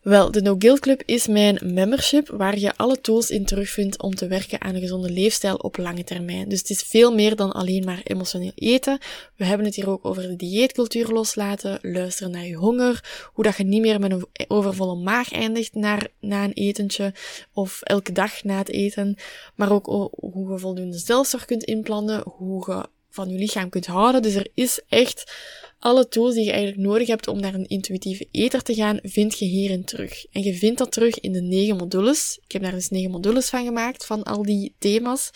Wel, 0.00 0.30
de 0.30 0.42
No 0.42 0.54
Guilt 0.58 0.80
Club 0.80 1.02
is 1.04 1.26
mijn 1.26 1.58
membership 1.62 2.28
waar 2.28 2.58
je 2.58 2.76
alle 2.76 3.00
tools 3.00 3.30
in 3.30 3.44
terugvindt 3.44 4.02
om 4.02 4.14
te 4.14 4.26
werken 4.26 4.60
aan 4.60 4.74
een 4.74 4.80
gezonde 4.80 5.10
leefstijl 5.10 5.56
op 5.56 5.76
lange 5.76 6.04
termijn. 6.04 6.48
Dus 6.48 6.58
het 6.58 6.70
is 6.70 6.82
veel 6.82 7.14
meer 7.14 7.36
dan 7.36 7.52
alleen 7.52 7.84
maar 7.84 8.00
emotioneel 8.04 8.52
eten. 8.54 8.98
We 9.36 9.44
hebben 9.44 9.66
het 9.66 9.74
hier 9.74 9.90
ook 9.90 10.04
over 10.04 10.22
de 10.22 10.36
dieetcultuur 10.36 11.08
loslaten, 11.08 11.78
luisteren 11.82 12.32
naar 12.32 12.46
je 12.46 12.54
honger, 12.54 13.28
hoe 13.32 13.44
dat 13.44 13.56
je 13.56 13.64
niet 13.64 13.80
meer 13.80 14.00
met 14.00 14.12
een 14.12 14.26
overvolle 14.48 14.96
maag 14.96 15.32
eindigt 15.32 15.74
na 15.74 15.98
een 16.20 16.52
etentje 16.52 17.14
of 17.52 17.82
elke 17.82 18.12
dag 18.12 18.44
na 18.44 18.58
het 18.58 18.70
eten, 18.70 19.16
maar 19.54 19.72
ook 19.72 19.86
hoe 20.16 20.52
je 20.52 20.58
voldoende 20.58 20.98
zelfzorg 20.98 21.44
kunt 21.44 21.64
inplannen, 21.64 22.22
hoe 22.24 22.70
je 22.70 22.88
van 23.10 23.28
je 23.28 23.38
lichaam 23.38 23.68
kunt 23.68 23.86
houden. 23.86 24.22
Dus 24.22 24.34
er 24.34 24.48
is 24.54 24.80
echt 24.88 25.32
alle 25.78 26.08
tools 26.08 26.34
die 26.34 26.44
je 26.44 26.50
eigenlijk 26.50 26.82
nodig 26.82 27.08
hebt 27.08 27.28
om 27.28 27.40
naar 27.40 27.54
een 27.54 27.68
intuïtieve 27.68 28.28
eter 28.30 28.62
te 28.62 28.74
gaan, 28.74 28.98
vind 29.02 29.38
je 29.38 29.44
hierin 29.44 29.84
terug. 29.84 30.26
En 30.32 30.42
je 30.42 30.54
vindt 30.54 30.78
dat 30.78 30.92
terug 30.92 31.20
in 31.20 31.32
de 31.32 31.42
negen 31.42 31.76
modules. 31.76 32.38
Ik 32.44 32.52
heb 32.52 32.62
daar 32.62 32.72
dus 32.72 32.88
negen 32.88 33.10
modules 33.10 33.48
van 33.48 33.64
gemaakt, 33.64 34.06
van 34.06 34.22
al 34.22 34.42
die 34.42 34.74
thema's. 34.78 35.30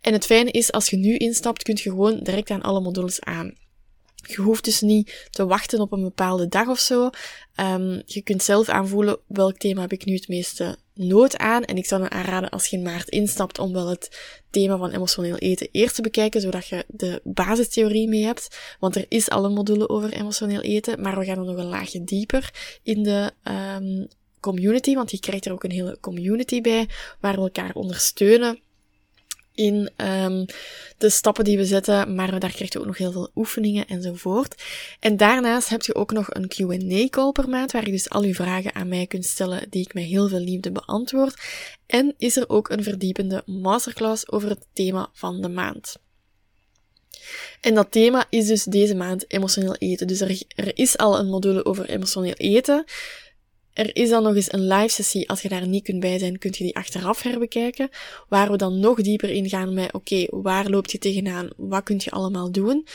En 0.00 0.12
het 0.12 0.26
fijne 0.26 0.50
is, 0.50 0.72
als 0.72 0.90
je 0.90 0.96
nu 0.96 1.16
instapt, 1.16 1.62
kun 1.62 1.74
je 1.74 1.90
gewoon 1.90 2.20
direct 2.22 2.50
aan 2.50 2.62
alle 2.62 2.80
modules 2.80 3.20
aan. 3.20 3.54
Je 4.14 4.40
hoeft 4.40 4.64
dus 4.64 4.80
niet 4.80 5.28
te 5.30 5.46
wachten 5.46 5.80
op 5.80 5.92
een 5.92 6.02
bepaalde 6.02 6.48
dag 6.48 6.68
of 6.68 6.78
zo. 6.78 7.10
Um, 7.60 8.02
je 8.04 8.22
kunt 8.22 8.42
zelf 8.42 8.68
aanvoelen 8.68 9.18
welk 9.26 9.56
thema 9.56 9.80
heb 9.80 9.92
ik 9.92 10.04
nu 10.04 10.14
het 10.14 10.28
meeste 10.28 10.78
nood 10.98 11.36
aan. 11.36 11.64
En 11.64 11.76
ik 11.76 11.86
zou 11.86 12.00
dan 12.00 12.10
aanraden 12.10 12.50
als 12.50 12.66
je 12.66 12.76
in 12.76 12.82
maart 12.82 13.08
instapt 13.08 13.58
om 13.58 13.72
wel 13.72 13.88
het 13.88 14.18
thema 14.50 14.76
van 14.76 14.90
emotioneel 14.90 15.36
eten 15.36 15.68
eerst 15.72 15.94
te 15.94 16.02
bekijken, 16.02 16.40
zodat 16.40 16.66
je 16.66 16.84
de 16.88 17.20
basistheorie 17.24 18.08
mee 18.08 18.24
hebt. 18.24 18.76
Want 18.80 18.96
er 18.96 19.04
is 19.08 19.30
al 19.30 19.44
een 19.44 19.52
module 19.52 19.88
over 19.88 20.12
emotioneel 20.12 20.60
eten, 20.60 21.00
maar 21.00 21.18
we 21.18 21.24
gaan 21.24 21.38
er 21.38 21.44
nog 21.44 21.56
een 21.56 21.64
laagje 21.64 22.04
dieper 22.04 22.50
in 22.82 23.02
de 23.02 23.32
um, 23.44 24.08
community, 24.40 24.94
want 24.94 25.10
je 25.10 25.20
krijgt 25.20 25.46
er 25.46 25.52
ook 25.52 25.64
een 25.64 25.70
hele 25.70 25.98
community 26.00 26.60
bij, 26.60 26.88
waar 27.20 27.34
we 27.34 27.40
elkaar 27.40 27.74
ondersteunen 27.74 28.60
in 29.58 29.90
um, 29.96 30.44
de 30.98 31.10
stappen 31.10 31.44
die 31.44 31.56
we 31.56 31.64
zetten, 31.64 32.14
maar 32.14 32.40
daar 32.40 32.52
krijg 32.52 32.72
je 32.72 32.78
ook 32.78 32.86
nog 32.86 32.98
heel 32.98 33.12
veel 33.12 33.30
oefeningen 33.34 33.86
enzovoort. 33.86 34.62
En 35.00 35.16
daarnaast 35.16 35.68
heb 35.68 35.82
je 35.82 35.94
ook 35.94 36.12
nog 36.12 36.34
een 36.34 36.48
Q&A-call 36.48 37.32
per 37.32 37.48
maand, 37.48 37.72
waar 37.72 37.84
je 37.84 37.90
dus 37.90 38.10
al 38.10 38.22
je 38.22 38.34
vragen 38.34 38.74
aan 38.74 38.88
mij 38.88 39.06
kunt 39.06 39.24
stellen, 39.24 39.66
die 39.70 39.82
ik 39.82 39.94
met 39.94 40.04
heel 40.04 40.28
veel 40.28 40.38
liefde 40.38 40.72
beantwoord. 40.72 41.40
En 41.86 42.14
is 42.18 42.36
er 42.36 42.48
ook 42.48 42.68
een 42.68 42.82
verdiepende 42.82 43.42
masterclass 43.46 44.30
over 44.30 44.48
het 44.48 44.66
thema 44.72 45.10
van 45.12 45.40
de 45.40 45.48
maand. 45.48 45.96
En 47.60 47.74
dat 47.74 47.90
thema 47.90 48.26
is 48.30 48.46
dus 48.46 48.64
deze 48.64 48.94
maand 48.94 49.24
emotioneel 49.32 49.74
eten. 49.74 50.06
Dus 50.06 50.20
er 50.20 50.76
is 50.78 50.96
al 50.96 51.18
een 51.18 51.28
module 51.28 51.64
over 51.64 51.88
emotioneel 51.88 52.34
eten. 52.34 52.84
Er 53.78 53.96
is 53.96 54.08
dan 54.08 54.22
nog 54.22 54.34
eens 54.34 54.52
een 54.52 54.66
live 54.66 54.88
sessie. 54.88 55.28
Als 55.28 55.42
je 55.42 55.48
daar 55.48 55.66
niet 55.66 55.84
kunt 55.84 56.00
bij 56.00 56.18
zijn, 56.18 56.38
kun 56.38 56.54
je 56.56 56.64
die 56.64 56.76
achteraf 56.76 57.22
herbekijken. 57.22 57.88
Waar 58.28 58.50
we 58.50 58.56
dan 58.56 58.80
nog 58.80 59.02
dieper 59.02 59.30
ingaan 59.30 59.74
met, 59.74 59.92
oké, 59.92 60.26
waar 60.30 60.68
loop 60.68 60.86
je 60.86 60.98
tegenaan? 60.98 61.48
Wat 61.56 61.82
kun 61.82 62.00
je 62.04 62.10
allemaal 62.10 62.52
doen? 62.52 62.86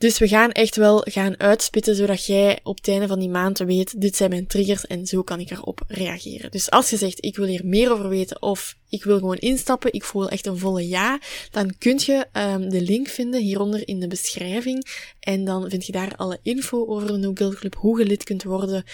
Dus 0.00 0.18
we 0.18 0.28
gaan 0.28 0.52
echt 0.52 0.76
wel 0.76 1.06
gaan 1.08 1.40
uitspitten, 1.40 1.96
zodat 1.96 2.26
jij 2.26 2.58
op 2.62 2.76
het 2.76 2.88
einde 2.88 3.06
van 3.06 3.18
die 3.18 3.28
maand 3.28 3.58
weet, 3.58 4.00
dit 4.00 4.16
zijn 4.16 4.30
mijn 4.30 4.46
triggers 4.46 4.86
en 4.86 5.06
zo 5.06 5.22
kan 5.22 5.40
ik 5.40 5.50
erop 5.50 5.80
reageren. 5.88 6.50
Dus 6.50 6.70
als 6.70 6.90
je 6.90 6.96
zegt, 6.96 7.24
ik 7.24 7.36
wil 7.36 7.46
hier 7.46 7.64
meer 7.64 7.92
over 7.92 8.08
weten 8.08 8.42
of 8.42 8.76
ik 8.88 9.04
wil 9.04 9.18
gewoon 9.18 9.36
instappen, 9.36 9.92
ik 9.92 10.04
voel 10.04 10.28
echt 10.28 10.46
een 10.46 10.58
volle 10.58 10.88
ja, 10.88 11.18
dan 11.50 11.74
kun 11.78 12.00
je 12.04 12.26
um, 12.32 12.70
de 12.70 12.80
link 12.80 13.08
vinden 13.08 13.40
hieronder 13.40 13.88
in 13.88 14.00
de 14.00 14.06
beschrijving. 14.06 14.86
En 15.20 15.44
dan 15.44 15.70
vind 15.70 15.86
je 15.86 15.92
daar 15.92 16.16
alle 16.16 16.38
info 16.42 16.86
over 16.86 17.06
de 17.06 17.16
No 17.16 17.30
Guilt 17.34 17.54
Club, 17.54 17.74
hoe 17.74 17.98
je 17.98 18.06
lid 18.06 18.24
kunt 18.24 18.42
worden. 18.42 18.84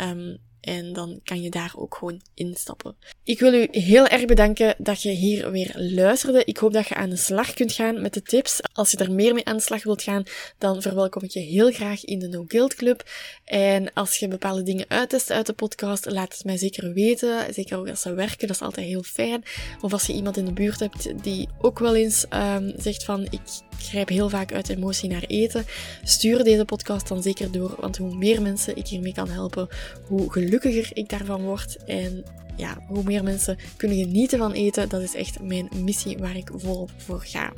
Um, 0.00 0.38
en 0.60 0.92
dan 0.92 1.20
kan 1.24 1.42
je 1.42 1.50
daar 1.50 1.72
ook 1.76 1.94
gewoon 1.94 2.20
instappen. 2.34 2.96
Ik 3.24 3.40
wil 3.40 3.54
u 3.54 3.68
heel 3.70 4.06
erg 4.06 4.24
bedanken 4.24 4.74
dat 4.78 5.02
je 5.02 5.10
hier 5.10 5.50
weer 5.50 5.72
luisterde. 5.76 6.44
Ik 6.44 6.56
hoop 6.56 6.72
dat 6.72 6.88
je 6.88 6.94
aan 6.94 7.10
de 7.10 7.16
slag 7.16 7.54
kunt 7.54 7.72
gaan 7.72 8.02
met 8.02 8.14
de 8.14 8.22
tips. 8.22 8.60
Als 8.72 8.90
je 8.90 8.96
er 8.96 9.12
meer 9.12 9.34
mee 9.34 9.44
aan 9.44 9.56
de 9.56 9.62
slag 9.62 9.84
wilt 9.84 10.02
gaan, 10.02 10.24
dan 10.58 10.82
verwelkom 10.82 11.22
ik 11.22 11.30
je 11.30 11.40
heel 11.40 11.72
graag 11.72 12.04
in 12.04 12.18
de 12.18 12.28
No 12.28 12.44
Guilt 12.48 12.74
Club. 12.74 13.10
En 13.44 13.92
als 13.92 14.16
je 14.16 14.28
bepaalde 14.28 14.62
dingen 14.62 14.84
uittest 14.88 15.30
uit 15.30 15.46
de 15.46 15.52
podcast, 15.52 16.10
laat 16.10 16.32
het 16.32 16.44
mij 16.44 16.56
zeker 16.56 16.92
weten. 16.92 17.54
Zeker 17.54 17.78
ook 17.78 17.88
als 17.88 18.00
ze 18.00 18.14
werken, 18.14 18.46
dat 18.46 18.56
is 18.56 18.62
altijd 18.62 18.86
heel 18.86 19.02
fijn. 19.02 19.42
Of 19.80 19.92
als 19.92 20.06
je 20.06 20.12
iemand 20.12 20.36
in 20.36 20.44
de 20.44 20.52
buurt 20.52 20.80
hebt 20.80 21.22
die 21.22 21.48
ook 21.60 21.78
wel 21.78 21.96
eens 21.96 22.26
um, 22.30 22.72
zegt 22.76 23.04
van 23.04 23.24
ik 23.30 23.40
grijp 23.82 24.08
heel 24.08 24.28
vaak 24.28 24.52
uit 24.52 24.68
emotie 24.68 25.10
naar 25.10 25.24
eten. 25.26 25.64
Stuur 26.02 26.44
deze 26.44 26.64
podcast 26.64 27.08
dan 27.08 27.22
zeker 27.22 27.52
door, 27.52 27.74
want 27.80 27.96
hoe 27.96 28.14
meer 28.14 28.42
mensen 28.42 28.76
ik 28.76 28.86
hiermee 28.86 29.14
kan 29.14 29.28
helpen, 29.28 29.68
hoe 30.06 30.32
gelukkiger 30.32 30.90
ik 30.92 31.08
daarvan 31.08 31.42
word. 31.42 31.76
En 31.84 32.24
ja, 32.56 32.78
hoe 32.88 33.02
meer 33.02 33.22
mensen 33.22 33.58
kunnen 33.76 33.98
genieten 33.98 34.38
van 34.38 34.52
eten, 34.52 34.88
dat 34.88 35.02
is 35.02 35.14
echt 35.14 35.42
mijn 35.42 35.68
missie 35.76 36.18
waar 36.18 36.36
ik 36.36 36.50
volop 36.54 36.90
voor 36.96 37.22
ga. 37.24 37.52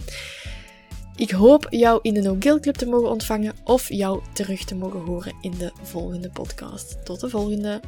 Ik 1.17 1.31
hoop 1.31 1.67
jou 1.71 1.99
in 2.02 2.14
de 2.14 2.21
No 2.21 2.37
Guilt 2.38 2.61
Club 2.61 2.76
te 2.76 2.87
mogen 2.87 3.11
ontvangen 3.11 3.54
of 3.65 3.89
jou 3.89 4.23
terug 4.32 4.65
te 4.65 4.75
mogen 4.75 5.00
horen 5.00 5.35
in 5.41 5.54
de 5.58 5.73
volgende 5.82 6.30
podcast. 6.30 7.04
Tot 7.04 7.21
de 7.21 7.28
volgende! 7.28 7.80